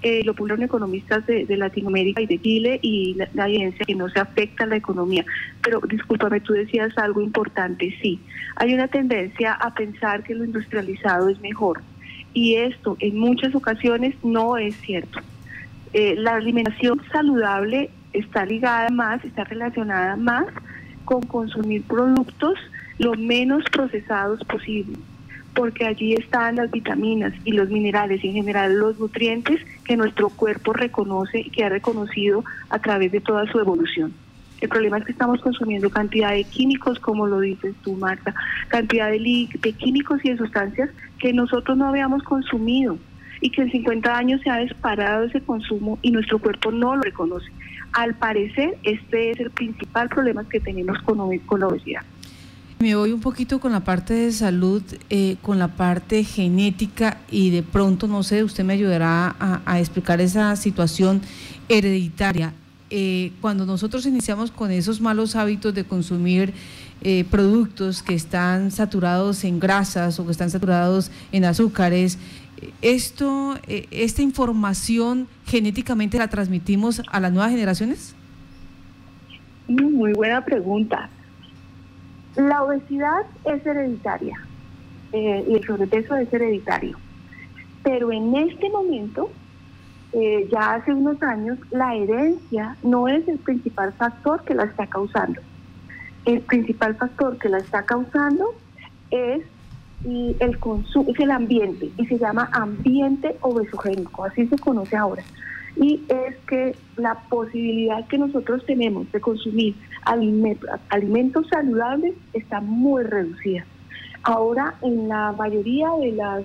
Eh, 0.03 0.24
lo 0.24 0.36
publicaron 0.36 0.63
economistas 0.63 1.25
de, 1.25 1.46
Latinoamérica 1.58 2.22
y 2.22 2.27
de 2.27 2.39
Chile 2.39 2.80
y 2.84 3.15
la, 3.34 3.48
evidencia 3.48 3.84
que 3.84 3.96
no 3.96 4.08
se 4.10 4.20
afecta 4.20 4.65
a 4.65 4.68
la 4.68 4.75
economía. 4.75 5.25
Pero 5.63 5.82
discúlpame, 5.89 6.39
tú 6.39 6.53
decías 6.53 6.96
algo 7.00 7.20
importante. 7.20 7.98
Sí, 8.00 8.20
hay 8.58 8.75
una 8.75 8.88
tendencia 8.88 9.53
a 9.53 9.74
pensar 9.74 10.24
que 10.24 10.36
lo 10.36 10.46
industrializado 10.46 11.30
es 11.30 11.39
mejor. 11.42 11.82
Y 12.34 12.56
esto 12.56 12.96
en 13.00 13.18
muchas 13.18 13.56
ocasiones 13.56 14.13
no 14.24 14.58
es 14.58 14.75
cierto. 14.77 15.20
Eh, 15.94 16.15
la 16.15 16.36
alimentación 16.36 17.01
saludable 17.12 17.89
está 18.20 18.46
ligada 18.46 18.90
más, 18.90 19.24
está 19.24 19.44
relacionada 19.44 20.16
más 20.16 20.46
con 21.06 21.22
consumir 21.22 21.84
productos 21.84 22.60
lo 22.98 23.14
menos 23.14 23.64
procesados 23.72 24.44
posible, 24.44 24.98
porque 25.54 25.86
allí 25.86 26.14
están 26.14 26.56
las 26.56 26.72
vitaminas 26.72 27.34
y 27.46 27.52
los 27.52 27.70
minerales 27.70 28.24
y 28.24 28.30
en 28.30 28.34
general 28.34 28.78
los 28.78 29.00
nutrientes 29.00 29.62
que 29.86 29.98
nuestro 29.98 30.30
cuerpo 30.30 30.74
reconoce 30.74 31.40
y 31.40 31.50
que 31.50 31.64
ha 31.64 31.70
reconocido 31.70 32.44
a 32.70 32.80
través 32.80 33.12
de 33.12 33.22
toda 33.22 33.50
su 33.52 33.60
evolución. 33.60 34.14
El 34.60 34.70
problema 34.70 34.98
es 34.98 35.06
que 35.06 35.12
estamos 35.12 35.40
consumiendo 35.42 35.90
cantidad 35.92 36.32
de 36.32 36.44
químicos, 36.44 37.00
como 37.00 37.28
lo 37.28 37.40
dices 37.40 37.76
tú, 37.84 37.94
Marta, 37.94 38.34
cantidad 38.70 39.12
de, 39.12 39.48
de 39.54 39.74
químicos 39.74 40.20
y 40.24 40.32
de 40.32 40.38
sustancias 40.38 40.90
que 41.20 41.32
nosotros 41.32 41.78
no 41.78 41.88
habíamos 41.88 42.24
consumido 42.24 42.98
y 43.41 43.50
que 43.50 43.62
en 43.62 43.72
50 43.72 44.17
años 44.17 44.41
se 44.44 44.50
ha 44.50 44.58
disparado 44.58 45.25
ese 45.25 45.41
consumo 45.41 46.00
y 46.01 46.12
nuestro 46.12 46.39
cuerpo 46.39 46.72
no 46.72 46.96
lo 46.96 47.01
reconoce. 47.01 47.48
Al 47.94 48.15
parecer, 48.15 48.77
este 48.84 49.32
es 49.32 49.39
el 49.39 49.51
principal 49.51 50.10
problema 50.10 50.48
que 50.48 50.60
tenemos 50.60 50.98
con, 51.03 51.17
la 51.17 51.67
obesidad. 51.67 52.01
Me 52.79 52.96
voy 52.96 53.12
un 53.12 53.22
poquito 53.22 53.60
con 53.60 53.72
la 53.72 53.79
parte 53.79 54.13
de 54.13 54.32
salud, 54.32 54.84
eh, 55.10 55.38
con 55.41 55.58
la 55.58 55.70
parte 55.70 56.24
genética 56.24 57.17
y 57.32 57.50
de 57.50 57.63
pronto, 57.63 58.08
no 58.08 58.22
sé, 58.24 58.44
usted 58.44 58.63
me 58.63 58.74
ayudará 58.74 59.36
a, 59.65 59.79
explicar 59.79 60.22
esa 60.22 60.56
situación 60.56 61.22
hereditaria. 61.70 62.53
Eh, 62.89 63.34
cuando 63.41 63.65
nosotros 63.65 64.06
iniciamos 64.06 64.51
con 64.51 64.72
esos 64.72 65.01
malos 65.01 65.36
hábitos 65.36 65.74
de 65.74 65.84
consumir 65.84 66.53
eh, 67.01 67.25
productos 67.29 68.01
que 68.01 68.15
están 68.15 68.72
saturados 68.72 69.44
en 69.44 69.60
grasas 69.60 70.20
o 70.20 70.25
que 70.25 70.32
están 70.32 70.50
saturados 70.50 71.12
en 71.32 71.46
azúcares, 71.46 72.17
esto, 72.82 73.58
eh, 73.68 73.88
esta 73.92 74.22
información 74.22 75.28
genéticamente 75.46 76.18
la 76.18 76.28
transmitimos 76.28 77.02
a 77.12 77.20
las 77.20 77.32
nuevas 77.32 77.52
generaciones? 77.52 78.16
Muy 79.68 80.14
buena 80.14 80.44
pregunta. 80.44 81.10
La 82.36 82.64
obesidad 82.64 83.26
es 83.46 83.66
hereditaria 83.66 84.40
eh, 85.12 85.46
y 85.48 85.56
el 85.56 85.66
sobrepeso 85.66 86.16
es 86.16 86.32
hereditario. 86.32 86.98
Pero 87.84 88.12
en 88.12 88.36
este 88.36 88.70
momento, 88.70 89.30
eh, 90.14 90.48
ya 90.52 90.76
hace 90.76 90.94
unos 90.94 91.22
años, 91.24 91.58
la 91.72 91.96
herencia 91.96 92.78
no 92.84 93.08
es 93.08 93.28
el 93.28 93.40
principal 93.40 93.94
factor 93.94 94.44
que 94.44 94.54
la 94.54 94.66
está 94.66 94.88
causando. 94.88 95.42
El 96.26 96.42
principal 96.42 96.96
factor 96.96 97.38
que 97.38 97.50
la 97.50 97.60
está 97.60 97.86
causando 97.86 98.54
es 99.10 99.44
y 100.04 100.36
el 100.39 100.60
consumo, 100.60 101.10
es 101.12 101.20
el 101.20 101.32
ambiente 101.32 101.89
y 101.98 102.06
se 102.06 102.18
llama 102.18 102.50
ambiente 102.54 103.36
obesogénico, 103.42 104.25
así 104.25 104.48
se 104.48 104.58
conoce 104.58 104.96
ahora. 104.96 105.24
Y 105.75 106.04
es 106.10 106.36
que 106.48 106.75
la 106.96 107.16
posibilidad 107.30 108.08
que 108.08 108.18
nosotros 108.18 108.66
tenemos 108.66 109.12
de 109.12 109.22
consumir 109.22 109.75
alimentos 110.89 111.48
saludables 111.50 112.16
está 112.34 112.62
muy 112.62 113.04
reducida. 113.04 113.66
Ahora 114.24 114.75
en 114.82 115.08
la 115.08 115.34
mayoría 115.38 115.89
de 116.00 116.12
las 116.13 116.44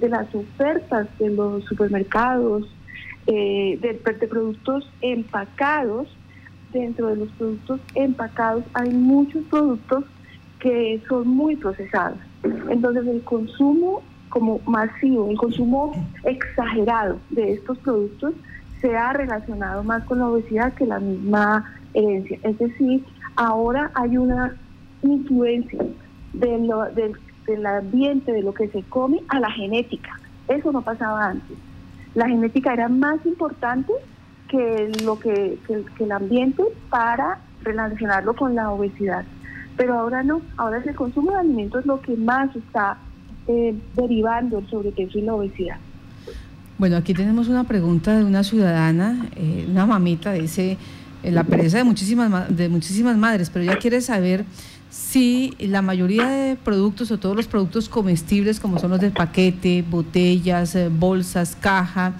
de 0.00 0.08
las 0.08 0.34
ofertas 0.34 1.06
de 1.18 1.30
los 1.30 1.64
supermercados 1.64 2.64
eh, 3.26 3.78
de, 3.80 4.12
de 4.12 4.28
productos 4.28 4.90
empacados, 5.00 6.08
dentro 6.72 7.06
de 7.06 7.16
los 7.16 7.28
productos 7.30 7.80
empacados 7.94 8.64
hay 8.74 8.90
muchos 8.90 9.44
productos 9.44 10.04
que 10.64 10.98
son 11.06 11.28
muy 11.28 11.56
procesados. 11.56 12.16
Entonces 12.70 13.06
el 13.06 13.22
consumo 13.24 14.02
como 14.30 14.60
masivo, 14.64 15.28
el 15.28 15.36
consumo 15.36 15.92
exagerado 16.24 17.18
de 17.28 17.52
estos 17.52 17.76
productos 17.80 18.32
se 18.80 18.96
ha 18.96 19.12
relacionado 19.12 19.84
más 19.84 20.02
con 20.04 20.20
la 20.20 20.28
obesidad 20.28 20.72
que 20.72 20.86
la 20.86 21.00
misma 21.00 21.70
herencia. 21.92 22.38
Es 22.42 22.58
decir, 22.58 23.04
ahora 23.36 23.90
hay 23.94 24.16
una 24.16 24.56
influencia 25.02 25.84
del 26.32 27.66
ambiente, 27.66 28.32
de 28.32 28.42
lo 28.42 28.54
que 28.54 28.68
se 28.68 28.82
come, 28.84 29.20
a 29.28 29.40
la 29.40 29.50
genética. 29.50 30.18
Eso 30.48 30.72
no 30.72 30.80
pasaba 30.80 31.26
antes. 31.26 31.58
La 32.14 32.26
genética 32.26 32.72
era 32.72 32.88
más 32.88 33.24
importante 33.26 33.92
que 34.48 34.90
lo 35.04 35.18
que, 35.18 35.58
que 35.66 36.04
el 36.04 36.12
ambiente 36.12 36.62
para 36.88 37.38
relacionarlo 37.62 38.34
con 38.34 38.54
la 38.54 38.70
obesidad 38.70 39.26
pero 39.76 39.98
ahora 39.98 40.22
no, 40.22 40.40
ahora 40.56 40.78
es 40.78 40.86
el 40.86 40.94
consumo 40.94 41.32
de 41.32 41.38
alimentos 41.38 41.84
lo 41.86 42.00
que 42.00 42.16
más 42.16 42.54
está 42.54 42.98
eh, 43.46 43.74
derivando 43.94 44.58
el 44.58 44.68
sobrepeso 44.70 45.18
y 45.18 45.22
la 45.22 45.34
obesidad. 45.34 45.76
Bueno, 46.78 46.96
aquí 46.96 47.14
tenemos 47.14 47.48
una 47.48 47.64
pregunta 47.64 48.16
de 48.16 48.24
una 48.24 48.42
ciudadana, 48.42 49.28
eh, 49.36 49.66
una 49.70 49.86
mamita, 49.86 50.32
dice 50.32 50.76
eh, 51.22 51.30
la 51.30 51.44
pereza 51.44 51.78
de 51.78 51.84
muchísimas, 51.84 52.56
de 52.56 52.68
muchísimas 52.68 53.16
madres, 53.16 53.50
pero 53.50 53.64
ella 53.64 53.78
quiere 53.78 54.00
saber 54.00 54.44
si 54.90 55.54
la 55.58 55.82
mayoría 55.82 56.28
de 56.28 56.56
productos 56.56 57.10
o 57.10 57.18
todos 57.18 57.36
los 57.36 57.46
productos 57.46 57.88
comestibles 57.88 58.60
como 58.60 58.78
son 58.78 58.90
los 58.90 59.00
del 59.00 59.12
paquete, 59.12 59.84
botellas, 59.88 60.76
bolsas, 60.98 61.56
caja, 61.60 62.14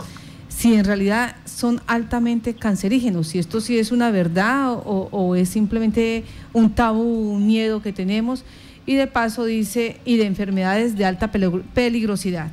si 0.48 0.74
en 0.74 0.84
realidad 0.84 1.36
son 1.54 1.80
altamente 1.86 2.54
cancerígenos, 2.54 3.28
si 3.28 3.38
esto 3.38 3.60
sí 3.60 3.78
es 3.78 3.92
una 3.92 4.10
verdad 4.10 4.76
o, 4.84 5.36
es 5.36 5.48
simplemente 5.48 6.24
un 6.52 6.74
tabú, 6.74 7.32
un 7.32 7.46
miedo 7.46 7.80
que 7.80 7.92
tenemos, 7.92 8.44
y 8.86 8.96
de 8.96 9.06
paso 9.06 9.44
dice, 9.44 10.00
y 10.04 10.16
de 10.16 10.26
enfermedades 10.26 10.96
de 10.96 11.04
alta 11.04 11.30
peligrosidad. 11.30 12.50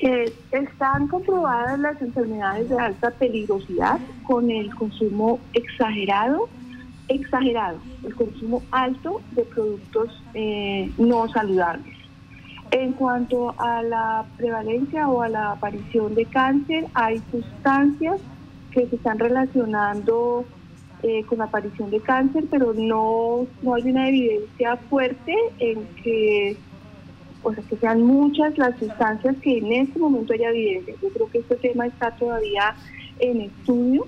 Eh, 0.00 0.32
están 0.52 1.08
comprobadas 1.08 1.78
las 1.80 2.00
enfermedades 2.00 2.68
de 2.68 2.78
alta 2.78 3.10
peligrosidad 3.10 3.98
con 4.24 4.50
el 4.50 4.72
consumo 4.74 5.40
exagerado, 5.54 6.48
exagerado, 7.08 7.78
el 8.04 8.14
consumo 8.14 8.62
alto 8.70 9.22
de 9.32 9.42
productos 9.44 10.22
eh, 10.34 10.92
no 10.98 11.26
saludables. 11.28 11.97
En 12.70 12.92
cuanto 12.92 13.54
a 13.58 13.82
la 13.82 14.26
prevalencia 14.36 15.08
o 15.08 15.22
a 15.22 15.28
la 15.28 15.52
aparición 15.52 16.14
de 16.14 16.26
cáncer, 16.26 16.84
hay 16.94 17.22
sustancias 17.30 18.20
que 18.70 18.86
se 18.86 18.96
están 18.96 19.18
relacionando 19.18 20.44
eh, 21.02 21.24
con 21.24 21.38
la 21.38 21.44
aparición 21.44 21.90
de 21.90 22.00
cáncer, 22.00 22.44
pero 22.50 22.74
no, 22.74 23.46
no 23.62 23.74
hay 23.74 23.82
una 23.84 24.08
evidencia 24.08 24.76
fuerte 24.76 25.34
en 25.58 25.86
que, 26.02 26.56
o 27.42 27.54
sea, 27.54 27.64
que 27.64 27.76
sean 27.76 28.02
muchas 28.02 28.58
las 28.58 28.78
sustancias 28.78 29.36
que 29.40 29.58
en 29.58 29.72
este 29.72 29.98
momento 29.98 30.34
haya 30.34 30.50
evidencia. 30.50 30.94
Yo 31.00 31.08
creo 31.08 31.30
que 31.30 31.38
este 31.38 31.56
tema 31.56 31.86
está 31.86 32.10
todavía 32.10 32.74
en 33.18 33.40
estudio 33.42 34.06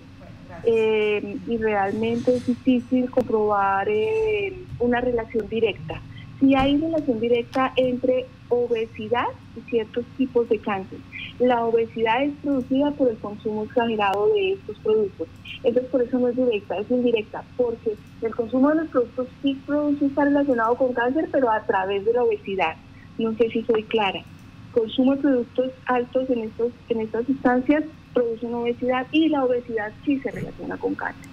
eh, 0.64 1.38
y 1.46 1.56
realmente 1.56 2.36
es 2.36 2.46
difícil 2.46 3.10
comprobar 3.10 3.88
eh, 3.88 4.52
una 4.80 5.00
relación 5.00 5.48
directa. 5.48 6.02
Si 6.40 6.54
hay 6.54 6.76
relación 6.78 7.20
directa 7.20 7.72
entre 7.76 8.26
obesidad 8.50 9.26
y 9.56 9.60
ciertos 9.62 10.04
tipos 10.16 10.48
de 10.48 10.60
cáncer. 10.60 10.98
La 11.38 11.64
obesidad 11.64 12.22
es 12.24 12.32
producida 12.42 12.90
por 12.92 13.10
el 13.10 13.18
consumo 13.18 13.64
exagerado 13.64 14.32
de 14.34 14.52
estos 14.54 14.78
productos. 14.80 15.28
Entonces, 15.62 15.90
por 15.90 16.02
eso 16.02 16.18
no 16.18 16.28
es 16.28 16.36
directa, 16.36 16.76
es 16.78 16.90
indirecta, 16.90 17.44
porque 17.56 17.96
el 18.20 18.34
consumo 18.34 18.68
de 18.70 18.76
los 18.76 18.88
productos 18.88 19.28
sí 19.42 19.54
produce, 19.66 20.06
está 20.06 20.24
relacionado 20.24 20.76
con 20.76 20.92
cáncer, 20.92 21.28
pero 21.32 21.50
a 21.50 21.64
través 21.64 22.04
de 22.04 22.12
la 22.12 22.24
obesidad. 22.24 22.76
No 23.18 23.34
sé 23.34 23.48
si 23.50 23.62
soy 23.64 23.84
clara. 23.84 24.20
Consumo 24.72 25.14
de 25.14 25.22
productos 25.22 25.72
altos 25.86 26.30
en, 26.30 26.44
estos, 26.44 26.72
en 26.88 27.00
estas 27.00 27.26
sustancias 27.26 27.84
produce 28.12 28.46
una 28.46 28.58
obesidad 28.58 29.06
y 29.12 29.28
la 29.28 29.44
obesidad 29.44 29.92
sí 30.04 30.18
se 30.20 30.30
relaciona 30.30 30.76
con 30.76 30.94
cáncer. 30.94 31.29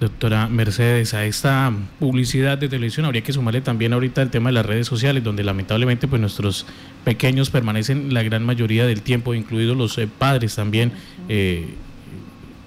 Doctora 0.00 0.46
Mercedes, 0.46 1.12
a 1.12 1.24
esta 1.24 1.72
publicidad 1.98 2.56
de 2.56 2.68
televisión 2.68 3.04
habría 3.06 3.22
que 3.22 3.32
sumarle 3.32 3.62
también 3.62 3.92
ahorita 3.92 4.22
el 4.22 4.30
tema 4.30 4.50
de 4.50 4.54
las 4.54 4.64
redes 4.64 4.86
sociales, 4.86 5.24
donde 5.24 5.42
lamentablemente 5.42 6.06
pues 6.06 6.20
nuestros 6.20 6.66
pequeños 7.04 7.50
permanecen 7.50 8.14
la 8.14 8.22
gran 8.22 8.46
mayoría 8.46 8.86
del 8.86 9.02
tiempo, 9.02 9.34
incluidos 9.34 9.76
los 9.76 9.98
eh, 9.98 10.06
padres 10.06 10.54
también, 10.54 10.92
eh, 11.28 11.66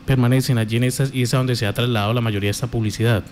permanecen 0.06 0.58
allí 0.58 0.76
en 0.76 0.84
estas 0.84 1.16
y 1.16 1.22
es 1.22 1.34
a 1.34 1.38
donde 1.38 1.56
se 1.56 1.66
ha 1.66 1.74
trasladado 1.74 2.14
la 2.14 2.20
mayoría 2.20 2.48
de 2.48 2.52
esta 2.52 2.68
publicidad. 2.68 3.24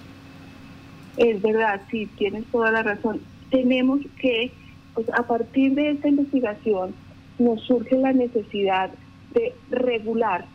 Es 1.18 1.42
verdad, 1.42 1.82
sí, 1.92 2.08
tienes 2.18 2.46
toda 2.46 2.72
la 2.72 2.84
razón. 2.84 3.20
Tenemos 3.52 4.00
que, 4.22 4.54
pues, 4.94 5.10
a 5.10 5.24
partir 5.24 5.74
de 5.74 5.92
esta 5.92 6.08
investigación, 6.08 6.94
nos 7.38 7.62
surge 7.64 7.98
la 7.98 8.14
necesidad 8.14 8.92
de 9.34 9.54
regular 9.72 10.46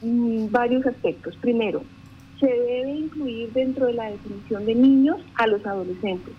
mm, 0.00 0.46
varios 0.50 0.86
aspectos. 0.86 1.36
Primero, 1.36 1.82
se 2.40 2.46
debe 2.46 2.92
incluir 2.92 3.52
dentro 3.52 3.86
de 3.86 3.94
la 3.94 4.10
definición 4.10 4.66
de 4.66 4.74
niños 4.74 5.20
a 5.36 5.46
los 5.46 5.64
adolescentes, 5.66 6.34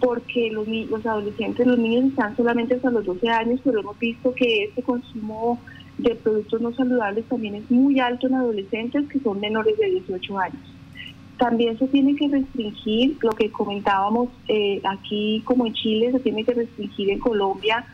porque 0.00 0.50
los, 0.50 0.66
los 0.68 1.04
adolescentes, 1.06 1.66
los 1.66 1.78
niños 1.78 2.10
están 2.10 2.36
solamente 2.36 2.74
hasta 2.74 2.90
los 2.90 3.04
12 3.04 3.28
años, 3.28 3.60
pero 3.64 3.80
hemos 3.80 3.98
visto 3.98 4.34
que 4.34 4.64
este 4.64 4.82
consumo 4.82 5.58
de 5.98 6.14
productos 6.14 6.60
no 6.60 6.72
saludables 6.74 7.24
también 7.26 7.54
es 7.54 7.70
muy 7.70 7.98
alto 8.00 8.26
en 8.26 8.34
adolescentes 8.34 9.08
que 9.08 9.18
son 9.20 9.40
menores 9.40 9.76
de 9.78 9.90
18 9.90 10.38
años. 10.38 10.60
También 11.38 11.78
se 11.78 11.86
tiene 11.88 12.16
que 12.16 12.28
restringir, 12.28 13.18
lo 13.20 13.32
que 13.32 13.50
comentábamos 13.50 14.28
eh, 14.48 14.80
aquí 14.84 15.42
como 15.44 15.66
en 15.66 15.74
Chile, 15.74 16.12
se 16.12 16.20
tiene 16.20 16.44
que 16.44 16.54
restringir 16.54 17.10
en 17.10 17.18
Colombia, 17.18 17.84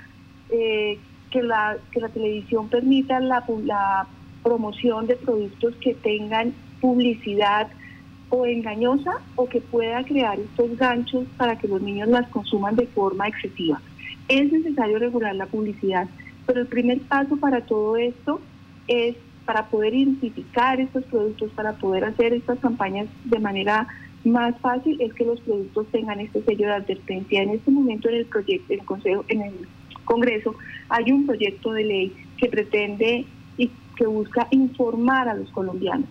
eh, 0.50 0.98
que, 1.30 1.42
la, 1.42 1.76
que 1.90 2.00
la 2.00 2.08
televisión 2.08 2.68
permita 2.68 3.18
la, 3.20 3.44
la 3.64 4.06
promoción 4.42 5.06
de 5.06 5.16
productos 5.16 5.74
que 5.76 5.94
tengan 5.94 6.52
publicidad 6.82 7.68
o 8.28 8.44
engañosa 8.44 9.12
o 9.36 9.48
que 9.48 9.60
pueda 9.60 10.04
crear 10.04 10.38
estos 10.38 10.76
ganchos 10.76 11.26
para 11.38 11.56
que 11.56 11.68
los 11.68 11.80
niños 11.80 12.08
las 12.08 12.28
consuman 12.28 12.76
de 12.76 12.86
forma 12.88 13.28
excesiva. 13.28 13.80
Es 14.28 14.52
necesario 14.52 14.98
regular 14.98 15.34
la 15.34 15.46
publicidad, 15.46 16.08
pero 16.46 16.60
el 16.60 16.66
primer 16.66 17.00
paso 17.02 17.36
para 17.36 17.60
todo 17.62 17.96
esto 17.96 18.40
es 18.88 19.16
para 19.46 19.66
poder 19.66 19.94
identificar 19.94 20.80
estos 20.80 21.04
productos, 21.04 21.50
para 21.52 21.74
poder 21.74 22.04
hacer 22.04 22.32
estas 22.32 22.58
campañas 22.58 23.06
de 23.24 23.38
manera 23.38 23.86
más 24.24 24.58
fácil, 24.60 25.00
es 25.00 25.12
que 25.14 25.24
los 25.24 25.40
productos 25.40 25.86
tengan 25.88 26.20
este 26.20 26.42
sello 26.42 26.66
de 26.66 26.74
advertencia. 26.74 27.42
En 27.42 27.50
este 27.50 27.70
momento 27.70 28.08
en 28.08 28.16
el 28.16 28.26
proyecto, 28.26 28.72
en 28.72 28.80
el 28.80 28.86
Consejo, 28.86 29.24
en 29.28 29.42
el 29.42 29.54
Congreso, 30.04 30.54
hay 30.88 31.12
un 31.12 31.26
proyecto 31.26 31.72
de 31.72 31.84
ley 31.84 32.12
que 32.38 32.48
pretende 32.48 33.24
y 33.58 33.70
que 33.96 34.06
busca 34.06 34.46
informar 34.50 35.28
a 35.28 35.34
los 35.34 35.50
colombianos 35.50 36.08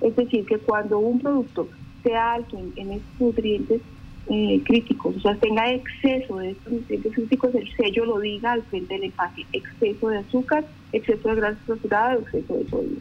es 0.00 0.16
decir, 0.16 0.46
que 0.46 0.58
cuando 0.58 0.98
un 0.98 1.20
producto 1.20 1.68
sea 2.02 2.34
alto 2.34 2.58
en, 2.76 2.92
estos 2.92 3.20
nutrientes 3.20 3.82
eh, 4.28 4.60
críticos, 4.64 5.16
o 5.16 5.20
sea, 5.20 5.34
tenga 5.36 5.70
exceso 5.70 6.38
de 6.38 6.52
estos 6.52 6.72
nutrientes 6.72 7.14
críticos, 7.14 7.54
el 7.54 7.76
sello 7.76 8.04
lo 8.06 8.18
diga 8.20 8.52
al 8.52 8.62
frente 8.64 8.94
del 8.94 9.04
empaque, 9.04 9.46
exceso 9.52 10.08
de 10.08 10.18
azúcar, 10.18 10.64
exceso 10.92 11.28
de 11.28 11.34
grasa 11.34 11.58
saturada, 11.66 12.14
exceso 12.14 12.54
de 12.54 12.68
sodio. 12.68 12.96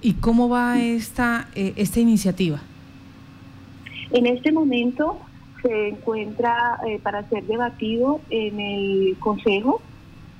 ¿Y 0.00 0.14
cómo 0.14 0.48
va 0.48 0.80
esta, 0.80 1.48
eh, 1.54 1.72
esta 1.76 2.00
iniciativa? 2.00 2.60
En 4.10 4.26
este 4.26 4.52
momento 4.52 5.18
se 5.62 5.88
encuentra 5.88 6.78
eh, 6.86 6.98
para 7.02 7.28
ser 7.28 7.44
debatido 7.44 8.20
en 8.30 8.60
el 8.60 9.16
Consejo, 9.18 9.80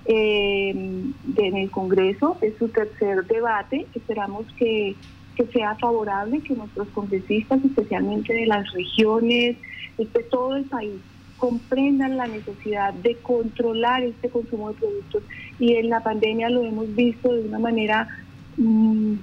en 0.05 1.15
el 1.37 1.71
Congreso, 1.71 2.37
es 2.41 2.55
su 2.59 2.69
tercer 2.69 3.25
debate, 3.27 3.87
esperamos 3.95 4.47
que 4.59 4.97
que 5.37 5.47
sea 5.47 5.75
favorable, 5.77 6.41
que 6.41 6.55
nuestros 6.55 6.89
congresistas, 6.89 7.65
especialmente 7.65 8.33
de 8.33 8.47
las 8.47 8.71
regiones, 8.73 9.57
de 9.99 10.23
todo 10.31 10.57
el 10.57 10.65
país, 10.65 11.01
comprendan 11.37 12.17
la 12.17 12.27
necesidad 12.27 12.95
de 12.95 13.17
controlar 13.17 14.05
este 14.05 14.29
consumo 14.29 14.69
de 14.69 14.75
productos 14.79 15.25
y 15.59 15.75
en 15.75 15.89
la 15.89 16.01
pandemia 16.01 16.49
lo 16.49 16.63
hemos 16.63 16.95
visto 16.95 17.33
de 17.33 17.41
una 17.49 17.59
manera 17.59 18.07
mm, 18.57 19.15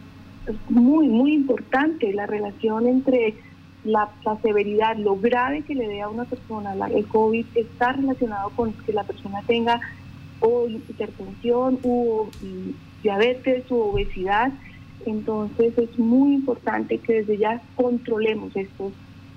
muy, 0.70 1.08
muy 1.08 1.34
importante, 1.34 2.12
la 2.14 2.26
relación 2.26 2.88
entre 2.88 3.36
la, 3.84 4.10
severidad, 4.42 4.98
lo 4.98 5.16
grave 5.16 5.62
que 5.62 5.76
le 5.76 5.88
dé 5.88 6.02
a 6.02 6.10
una 6.10 6.26
persona 6.26 6.76
la, 6.76 6.88
el 6.88 7.06
COVID 7.08 7.46
está 7.56 7.94
relacionado 7.94 8.50
con 8.50 8.74
que 8.74 8.94
la 8.94 9.04
persona 9.04 9.42
tenga 9.48 9.80
o 10.42 10.68
hipertensión 10.68 11.80
o 11.84 12.30
diabetes 13.04 13.70
u 13.72 13.78
obesidad. 13.78 14.52
Entonces 15.06 15.78
es 15.78 15.98
muy 15.98 16.36
importante 16.36 16.98
que 16.98 17.22
desde 17.22 17.38
ya 17.38 17.62
controlemos 17.76 18.56
estos, 18.56 18.94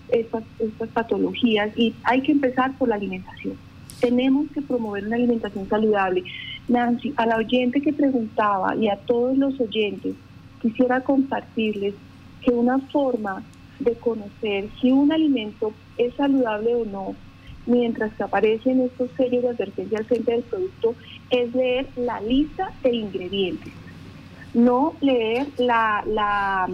estas, 0.08 0.44
estas 0.58 0.88
patologías 0.90 1.76
y 1.76 1.94
hay 2.04 2.22
que 2.22 2.32
empezar 2.32 2.76
por 2.78 2.88
la 2.88 2.96
alimentación. 2.96 3.56
Tenemos 4.00 4.50
que 4.52 4.62
promover 4.62 5.06
una 5.06 5.16
alimentación 5.16 5.68
saludable. 5.68 6.24
Nancy, 6.68 7.12
a 7.16 7.26
la 7.26 7.36
oyente 7.36 7.80
que 7.80 7.92
preguntaba 7.92 8.74
y 8.76 8.88
a 8.88 8.96
todos 8.96 9.36
los 9.38 9.58
oyentes, 9.60 10.14
quisiera 10.60 11.00
compartirles 11.00 11.94
que 12.40 12.50
una 12.50 12.78
forma 12.78 13.42
de 13.78 13.94
conocer 13.94 14.68
si 14.80 14.92
un 14.92 15.12
alimento 15.12 15.72
es 15.98 16.14
saludable 16.14 16.74
o 16.74 16.84
no, 16.84 17.14
mientras 17.66 18.12
que 18.14 18.22
aparecen 18.22 18.80
estos 18.80 19.10
sellos 19.16 19.42
de 19.42 19.48
advertencia 19.50 19.98
al 19.98 20.04
frente 20.04 20.32
del 20.32 20.42
producto, 20.42 20.94
es 21.30 21.54
leer 21.54 21.86
la 21.96 22.20
lista 22.20 22.72
de 22.82 22.94
ingredientes, 22.94 23.72
no 24.54 24.94
leer 25.00 25.46
la, 25.58 26.04
la, 26.06 26.68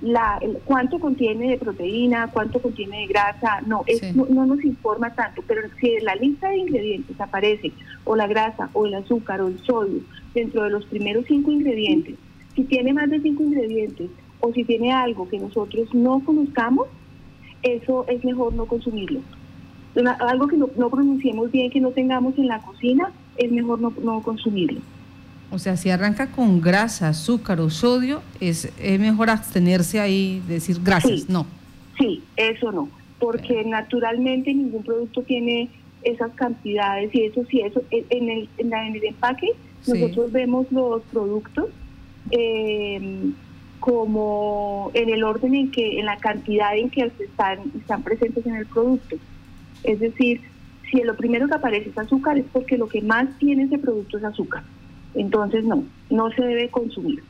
la 0.00 0.40
cuánto 0.64 0.98
contiene 0.98 1.50
de 1.50 1.58
proteína, 1.58 2.30
cuánto 2.32 2.60
contiene 2.60 3.00
de 3.00 3.06
grasa, 3.06 3.60
no, 3.66 3.84
no, 4.14 4.26
no, 4.26 4.46
nos 4.46 4.64
informa 4.64 5.14
tanto, 5.14 5.42
pero 5.46 5.62
si 5.80 5.94
en 5.94 6.04
la 6.04 6.14
lista 6.14 6.48
de 6.48 6.58
ingredientes 6.58 7.20
aparece 7.20 7.72
o 8.04 8.16
la 8.16 8.26
grasa 8.26 8.70
o 8.72 8.86
el 8.86 8.94
azúcar 8.94 9.40
o 9.40 9.48
el 9.48 9.58
sodio 9.60 10.00
dentro 10.34 10.64
de 10.64 10.70
los 10.70 10.84
primeros 10.86 11.24
cinco 11.26 11.50
ingredientes, 11.50 12.16
si 12.54 12.64
tiene 12.64 12.92
más 12.92 13.10
de 13.10 13.20
cinco 13.20 13.42
ingredientes 13.42 14.10
o 14.40 14.52
si 14.52 14.64
tiene 14.64 14.92
algo 14.92 15.28
que 15.28 15.38
nosotros 15.38 15.92
no 15.94 16.20
conozcamos, 16.24 16.88
eso 17.62 18.04
es 18.08 18.24
mejor 18.24 18.54
no 18.54 18.66
consumirlo. 18.66 19.20
Algo 20.20 20.46
que 20.46 20.56
no, 20.56 20.68
pronunciemos 20.68 21.50
bien, 21.50 21.70
que 21.70 21.80
no 21.80 21.90
tengamos 21.90 22.38
en 22.38 22.46
la 22.46 22.60
cocina, 22.60 23.10
es 23.36 23.50
mejor 23.50 23.80
no, 23.80 24.22
consumirlo. 24.22 24.80
O 25.50 25.58
sea, 25.58 25.76
si 25.76 25.90
arranca 25.90 26.28
con 26.28 26.60
grasa, 26.60 27.08
azúcar 27.08 27.60
o 27.60 27.70
sodio, 27.70 28.22
es, 28.40 28.70
es 28.78 29.00
mejor 29.00 29.30
abstenerse 29.30 29.98
ahí, 29.98 30.42
decir 30.46 30.78
gracias, 30.82 31.28
no. 31.28 31.46
Sí, 31.98 32.22
eso 32.36 32.70
no, 32.70 32.88
porque 33.18 33.64
naturalmente 33.64 34.52
ningún 34.52 34.82
producto 34.82 35.22
tiene 35.22 35.70
esas 36.02 36.32
cantidades 36.32 37.12
y 37.14 37.24
eso 37.24 37.44
sí, 37.50 37.60
eso 37.60 37.82
en 37.90 38.28
el, 38.28 38.48
en, 38.58 38.72
el 38.72 39.04
empaque 39.04 39.48
nosotros 39.86 40.30
vemos 40.32 40.70
los 40.70 41.02
productos 41.04 41.66
eh, 42.30 43.30
como 43.80 44.90
en 44.94 45.08
el 45.08 45.24
orden 45.24 45.54
en 45.54 45.70
que, 45.70 45.98
en 45.98 46.06
la 46.06 46.18
cantidad 46.18 46.76
en 46.76 46.90
que 46.90 47.10
están, 47.18 47.72
están 47.76 48.02
presentes 48.02 48.44
en 48.44 48.56
el 48.56 48.66
producto. 48.66 49.16
Es 49.84 50.00
decir, 50.00 50.40
si 50.90 51.02
lo 51.02 51.16
primero 51.16 51.48
que 51.48 51.54
aparece 51.54 51.90
es 51.90 51.98
azúcar 51.98 52.38
es 52.38 52.44
porque 52.52 52.76
lo 52.76 52.88
que 52.88 53.02
más 53.02 53.28
tiene 53.38 53.64
ese 53.64 53.78
producto 53.78 54.18
es 54.18 54.24
azúcar. 54.24 54.64
Entonces 55.14 55.64
no, 55.64 55.84
no 56.10 56.30
se 56.30 56.42
debe 56.42 56.68
consumir. 56.68 57.22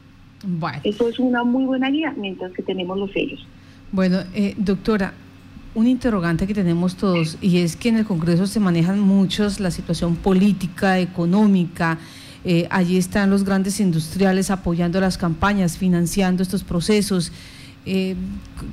Eso 0.85 1.09
es 1.09 1.19
una 1.19 1.43
muy 1.45 1.65
buena 1.65 1.91
guía 1.91 2.15
mientras 2.17 2.53
que 2.53 2.63
tenemos 2.63 2.97
los 2.99 3.11
sellos. 3.13 3.45
Bueno, 3.91 4.19
eh, 4.35 4.55
doctora, 4.57 5.15
un 5.75 5.87
interrogante 5.87 6.47
que 6.47 6.55
tenemos 6.55 6.97
todos 6.97 7.39
y 7.41 7.59
es 7.59 7.77
que 7.77 7.89
en 7.89 7.97
el 7.97 8.05
Congreso 8.05 8.47
se 8.47 8.61
manejan 8.61 9.01
muchos 9.01 9.61
la 9.61 9.71
situación 9.71 10.17
política, 10.17 10.99
económica, 10.99 11.99
eh, 12.45 12.67
allí 12.71 12.97
están 12.97 13.31
los 13.31 13.45
grandes 13.45 13.81
industriales 13.81 14.51
apoyando 14.51 15.01
las 15.01 15.19
campañas, 15.19 15.77
financiando 15.77 16.43
estos 16.43 16.65
procesos. 16.65 17.33
Eh, 17.85 18.17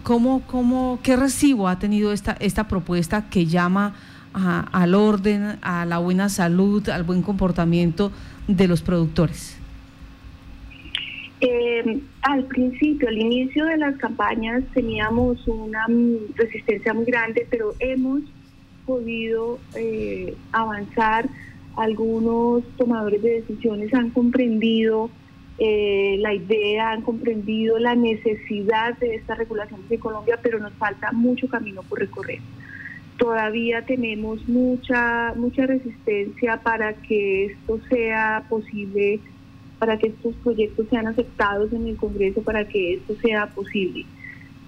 ¿cómo, 0.03 0.41
cómo, 0.41 0.99
¿Qué 1.01 1.15
recibo 1.15 1.67
ha 1.67 1.79
tenido 1.79 2.12
esta, 2.12 2.36
esta 2.39 2.67
propuesta 2.67 3.29
que 3.29 3.45
llama 3.45 3.95
al 4.36 4.95
orden, 4.95 5.58
a 5.62 5.86
la 5.86 5.98
buena 6.00 6.30
salud, 6.30 6.88
al 6.89 7.04
buen 7.04 7.21
comportamiento 7.21 8.12
de 8.48 8.67
los 8.67 8.82
productores? 8.82 9.58
Eh, 11.41 12.00
al 12.21 12.45
principio, 12.45 13.08
al 13.08 13.17
inicio 13.17 13.65
de 13.65 13.78
las 13.78 13.95
campañas 13.98 14.63
teníamos 14.74 15.48
una 15.48 15.86
resistencia 16.36 16.93
muy 16.93 17.06
grande, 17.06 17.48
pero 17.50 17.74
hemos 17.80 18.21
podido 18.86 19.60
eh, 19.76 20.36
avanzar 20.52 21.28
algunos 21.76 22.63
tomadores 22.78 23.21
de 23.21 23.41
decisiones 23.41 23.93
han 23.93 24.10
comprendido 24.12 25.10
eh, 25.58 26.17
la 26.19 26.34
idea, 26.34 26.91
han 26.91 27.02
comprendido 27.02 27.80
la 27.80 27.95
necesidad 27.95 28.98
de 28.98 29.15
esta 29.15 29.36
regulación 29.36 29.82
en 29.89 30.00
Colombia, 30.00 30.39
pero 30.41 30.60
nos 30.60 30.74
falta 30.74 31.12
mucho 31.12 31.48
camino 31.48 31.82
por 31.84 32.00
recorrer. 32.00 32.39
Todavía 33.17 33.86
tenemos 33.86 34.47
mucha, 34.47 35.34
mucha 35.36 35.65
resistencia 35.65 36.58
para 36.62 36.93
que 36.93 37.45
esto 37.45 37.80
sea 37.89 38.45
posible, 38.49 39.19
para 39.80 39.97
que 39.97 40.08
estos 40.08 40.36
proyectos 40.36 40.88
sean 40.89 41.08
aceptados 41.08 41.71
en 41.71 41.88
el 41.88 41.95
Congreso, 41.95 42.41
para 42.41 42.67
que 42.67 42.95
esto 42.95 43.15
sea 43.21 43.47
posible. 43.47 44.06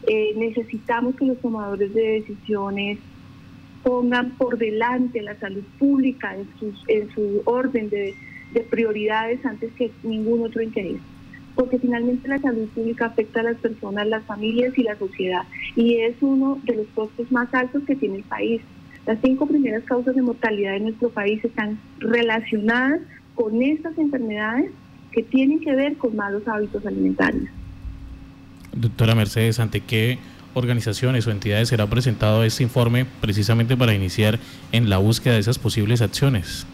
Eh, 0.07 0.33
necesitamos 0.37 1.15
que 1.15 1.25
los 1.25 1.39
tomadores 1.41 1.93
de 1.93 2.21
decisiones 2.21 2.99
pongan 3.83 4.31
por 4.31 4.57
delante 4.57 5.21
la 5.21 5.37
salud 5.39 5.63
pública 5.77 6.35
en, 6.35 6.47
en 6.87 7.09
su 7.11 7.41
orden 7.45 7.89
de, 7.89 8.15
prioridades 8.71 9.45
antes 9.45 9.71
que 9.73 9.91
ningún 10.01 10.43
otro 10.43 10.63
interés 10.63 10.99
porque 11.57 11.79
finalmente 11.79 12.27
la 12.27 12.37
salud 12.37 12.69
pública 12.69 13.07
afecta 13.07 13.39
a 13.41 13.43
las 13.43 13.57
personas, 13.57 14.07
las 14.07 14.23
familias 14.25 14.77
y 14.77 14.83
la 14.83 14.97
sociedad, 14.97 15.41
y 15.75 15.95
es 15.95 16.15
uno 16.21 16.61
de 16.63 16.75
los 16.75 16.87
costos 16.93 17.29
más 17.31 17.51
altos 17.53 17.81
que 17.85 17.95
tiene 17.95 18.17
el 18.17 18.23
país. 18.23 18.61
Las 19.07 19.17
cinco 19.23 19.47
primeras 19.47 19.83
causas 19.83 20.15
de 20.15 20.21
mortalidad 20.21 20.75
en 20.75 20.83
nuestro 20.83 21.09
país 21.09 21.43
están 21.43 21.79
relacionadas 21.97 23.01
con 23.33 23.61
estas 23.61 23.97
enfermedades 23.97 24.71
que 25.11 25.23
tienen 25.23 25.59
que 25.59 25.75
ver 25.75 25.97
con 25.97 26.15
malos 26.15 26.47
hábitos 26.47 26.85
alimentarios. 26.85 27.49
Doctora 28.73 29.15
Mercedes, 29.15 29.59
¿ante 29.59 29.81
qué 29.81 30.19
organizaciones 30.53 31.25
o 31.25 31.31
entidades 31.31 31.69
será 31.69 31.87
presentado 31.87 32.43
este 32.43 32.63
informe 32.63 33.05
precisamente 33.19 33.75
para 33.75 33.95
iniciar 33.95 34.39
en 34.71 34.89
la 34.89 34.97
búsqueda 34.97 35.33
de 35.33 35.39
esas 35.39 35.57
posibles 35.57 36.01
acciones? 36.01 36.67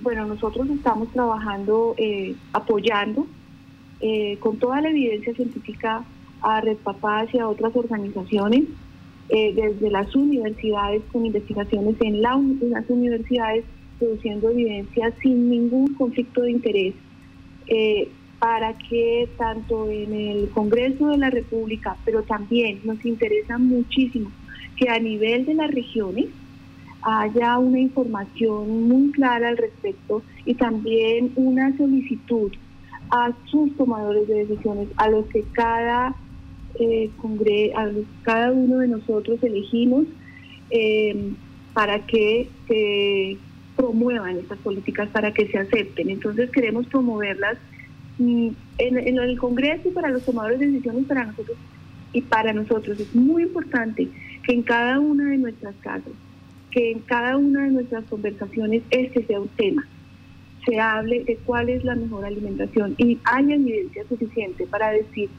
Eh, 0.00 0.02
bueno, 0.02 0.26
nosotros 0.26 0.68
estamos 0.70 1.12
trabajando, 1.12 1.94
eh, 1.96 2.34
apoyando 2.52 3.26
eh, 4.00 4.38
con 4.40 4.58
toda 4.58 4.80
la 4.80 4.90
evidencia 4.90 5.34
científica 5.34 6.04
a 6.42 6.60
Red 6.60 6.78
Papás 6.78 7.28
y 7.32 7.38
a 7.38 7.48
otras 7.48 7.74
organizaciones, 7.76 8.64
desde 9.30 9.90
las 9.92 10.12
universidades 10.16 11.04
con 11.12 11.24
investigaciones 11.24 11.94
en, 12.00 12.20
las 12.20 12.34
universidades 12.88 13.64
produciendo 13.96 14.50
evidencia 14.50 15.12
sin 15.22 15.48
ningún 15.48 15.94
conflicto 15.94 16.42
de 16.42 16.50
interés 16.50 16.94
para 18.40 18.76
que 18.76 19.28
tanto 19.38 19.88
en 19.88 20.12
el 20.12 20.48
Congreso 20.48 21.10
de 21.10 21.18
la 21.18 21.30
República, 21.30 21.96
pero 22.04 22.24
también 22.24 22.80
nos 22.82 23.04
interesa 23.04 23.56
muchísimo 23.56 24.32
que 24.76 24.88
a 24.88 24.98
nivel 24.98 25.46
de 25.46 25.54
las 25.54 25.70
regiones 25.70 26.26
haya 27.02 27.58
una 27.58 27.78
información 27.78 28.88
muy 28.88 29.12
clara 29.12 29.48
al 29.48 29.56
respecto 29.56 30.22
y 30.44 30.54
también 30.54 31.32
una 31.36 31.76
solicitud 31.76 32.52
a 33.10 33.32
sus 33.46 33.76
tomadores 33.76 34.28
de 34.28 34.46
decisiones, 34.46 34.88
a 34.96 35.08
los 35.08 35.26
que 35.26 35.42
cada, 35.52 36.14
eh, 36.78 37.10
a 37.76 37.88
cada 38.22 38.52
uno 38.52 38.78
de 38.78 38.88
nosotros 38.88 39.42
elegimos 39.42 40.04
eh, 40.70 41.32
para 41.72 42.06
que 42.06 42.48
se 42.68 43.36
promuevan 43.76 44.38
estas 44.38 44.58
políticas, 44.58 45.08
para 45.08 45.32
que 45.32 45.48
se 45.48 45.58
acepten. 45.58 46.10
Entonces 46.10 46.50
queremos 46.50 46.86
promoverlas 46.86 47.56
en, 48.18 48.54
en 48.78 49.18
el 49.18 49.38
Congreso 49.38 49.88
y 49.88 49.92
para 49.92 50.10
los 50.10 50.24
tomadores 50.24 50.60
de 50.60 50.66
decisiones 50.66 51.06
para 51.06 51.24
nosotros 51.24 51.56
y 52.12 52.22
para 52.22 52.52
nosotros 52.52 52.98
es 52.98 53.14
muy 53.14 53.44
importante 53.44 54.08
que 54.44 54.52
en 54.52 54.62
cada 54.62 54.98
una 54.98 55.30
de 55.30 55.38
nuestras 55.38 55.74
casas, 55.76 56.12
que 56.70 56.92
en 56.92 57.00
cada 57.00 57.36
una 57.36 57.64
de 57.64 57.70
nuestras 57.70 58.04
conversaciones 58.04 58.82
este 58.90 59.24
sea 59.26 59.40
un 59.40 59.48
tema, 59.48 59.86
se 60.64 60.78
hable 60.78 61.24
de 61.24 61.36
cuál 61.38 61.68
es 61.68 61.84
la 61.84 61.96
mejor 61.96 62.24
alimentación. 62.24 62.94
Y 62.98 63.18
haya 63.24 63.54
evidencia 63.54 64.04
suficiente 64.08 64.66
para 64.66 64.90
decir 64.90 65.30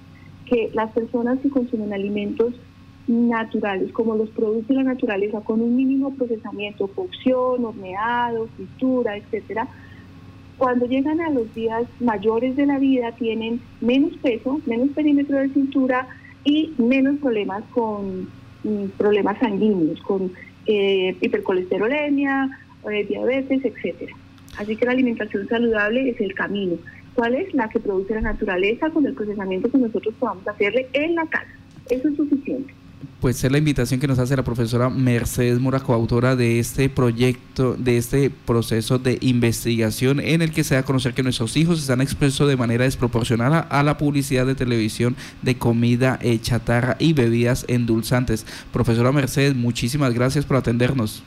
que 0.46 0.70
las 0.74 0.92
personas 0.92 1.40
que 1.40 1.50
consumen 1.50 1.94
alimentos 1.94 2.54
naturales, 3.08 3.92
como 3.92 4.16
los 4.16 4.30
productos 4.30 4.68
de 4.68 4.76
la 4.76 4.84
naturaleza, 4.84 5.42
con 5.42 5.62
un 5.62 5.76
mínimo 5.76 6.14
procesamiento, 6.14 6.88
cocción, 6.88 7.66
horneado, 7.66 8.48
fritura, 8.56 9.18
etcétera, 9.18 9.68
cuando 10.58 10.86
llegan 10.86 11.20
a 11.22 11.30
los 11.30 11.54
días 11.56 11.86
mayores 12.00 12.56
de 12.56 12.68
la 12.68 12.78
vida 12.78 13.12
tienen 13.14 13.62
menos 13.80 14.16
peso, 14.18 14.62
menos 14.66 14.90
perímetro 14.90 15.38
de 15.38 15.50
cintura 15.50 16.08
y 16.44 16.74
menos 16.78 17.18
problemas 17.20 17.64
con 17.72 18.30
mm, 18.64 18.90
problemas 18.98 19.40
sanguíneos, 19.40 20.00
con 20.02 20.32
eh, 20.66 21.16
hipercolesterolemia, 21.20 22.50
eh, 22.92 23.06
diabetes, 23.06 23.64
etcétera. 23.64 24.14
Así 24.58 24.76
que 24.76 24.86
la 24.86 24.92
alimentación 24.92 25.48
saludable 25.48 26.10
es 26.10 26.20
el 26.20 26.34
camino. 26.34 26.78
¿Cuál 27.14 27.36
es? 27.36 27.54
La 27.54 27.70
que 27.70 27.80
produce 27.80 28.14
la 28.14 28.22
naturaleza 28.22 28.90
con 28.90 29.06
el 29.06 29.14
procesamiento 29.14 29.70
que 29.70 29.78
nosotros 29.78 30.14
podamos 30.20 30.48
hacerle 30.48 30.88
en 30.94 31.16
la 31.16 31.26
casa. 31.28 31.52
Eso 31.90 32.08
es 32.08 32.16
suficiente 32.16 32.74
pues 33.20 33.44
es 33.44 33.52
la 33.52 33.58
invitación 33.58 34.00
que 34.00 34.08
nos 34.08 34.20
hace 34.20 34.36
la 34.36 34.44
profesora 34.44 34.90
Mercedes 34.90 35.60
Mora, 35.60 35.80
coautora 35.80 36.36
de 36.36 36.60
este 36.60 36.90
proyecto, 36.90 37.76
de 37.76 37.98
este 37.98 38.30
proceso 38.30 38.98
de 38.98 39.18
investigación 39.22 40.20
en 40.20 40.42
el 40.42 40.52
que 40.52 40.64
se 40.64 40.76
da 40.76 40.82
a 40.82 40.84
conocer 40.84 41.14
que 41.14 41.24
nuestros 41.24 41.56
hijos 41.56 41.80
están 41.80 42.02
expuestos 42.02 42.48
de 42.48 42.58
manera 42.58 42.86
desproporcionada 42.86 43.60
a 43.60 43.84
la 43.84 43.98
publicidad 43.98 44.46
de 44.46 44.56
televisión 44.56 45.16
de 45.42 45.58
comida 45.58 46.18
eh, 46.22 46.40
chatarra 46.40 46.96
y 47.00 47.14
bebidas 47.14 47.66
endulzantes. 47.68 48.46
Profesora 48.74 49.12
Mercedes, 49.12 49.56
muchísimas 49.56 50.14
gracias 50.14 50.46
por 50.46 50.58
atendernos. 50.58 51.24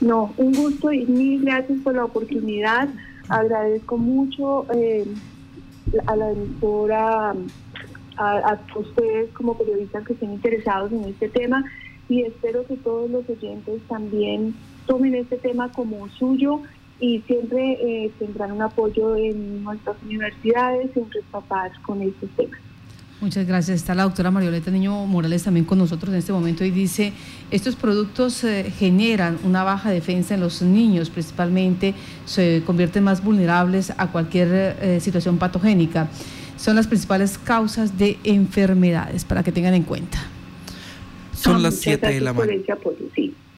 No, 0.00 0.34
un 0.36 0.52
gusto 0.52 0.92
y 0.92 1.06
mil 1.06 1.44
gracias 1.44 1.78
por 1.82 1.94
la 1.94 2.04
oportunidad. 2.04 2.88
Agradezco 3.28 3.96
mucho 3.96 4.66
eh, 4.74 5.06
a 6.06 6.16
la 6.16 6.28
doctora 6.28 7.34
a, 8.16 8.58
ustedes 8.74 9.30
como 9.32 9.56
periodistas 9.56 10.04
que 10.06 10.12
estén 10.14 10.32
interesados 10.32 10.92
en 10.92 11.04
este 11.04 11.28
tema 11.28 11.64
y 12.08 12.22
espero 12.22 12.66
que 12.66 12.76
todos 12.76 13.10
los 13.10 13.28
oyentes 13.28 13.80
también 13.88 14.54
tomen 14.86 15.14
este 15.14 15.36
tema 15.36 15.72
como 15.72 16.08
suyo 16.10 16.60
y 17.00 17.20
siempre 17.22 17.72
eh, 17.80 18.10
tendrán 18.18 18.52
un 18.52 18.62
apoyo 18.62 19.16
en 19.16 19.64
nuestras 19.64 19.96
universidades, 20.02 20.90
en 20.94 21.02
nuestros 21.02 21.24
papás 21.30 21.72
con 21.82 22.02
estos 22.02 22.30
temas. 22.30 22.60
Muchas 23.20 23.46
gracias. 23.46 23.76
Está 23.76 23.94
la 23.94 24.02
doctora 24.02 24.30
Marioleta 24.30 24.70
Niño 24.70 25.06
Morales 25.06 25.44
también 25.44 25.64
con 25.64 25.78
nosotros 25.78 26.12
en 26.12 26.18
este 26.18 26.32
momento 26.32 26.64
y 26.64 26.70
dice, 26.70 27.12
estos 27.50 27.74
productos 27.74 28.44
eh, 28.44 28.70
generan 28.76 29.38
una 29.44 29.64
baja 29.64 29.90
defensa 29.90 30.34
en 30.34 30.40
los 30.40 30.60
niños, 30.60 31.10
principalmente 31.10 31.94
se 32.26 32.62
convierten 32.66 33.04
más 33.04 33.24
vulnerables 33.24 33.94
a 33.96 34.08
cualquier 34.08 34.76
eh, 34.80 34.98
situación 35.00 35.38
patogénica 35.38 36.08
son 36.56 36.76
las 36.76 36.86
principales 36.86 37.38
causas 37.38 37.98
de 37.98 38.18
enfermedades 38.24 39.24
para 39.24 39.42
que 39.42 39.52
tengan 39.52 39.74
en 39.74 39.82
cuenta. 39.82 40.18
Son 41.32 41.62
las 41.62 41.76
7 41.76 42.06
de 42.06 42.20
la 42.20 42.32
mañana. 42.32 42.62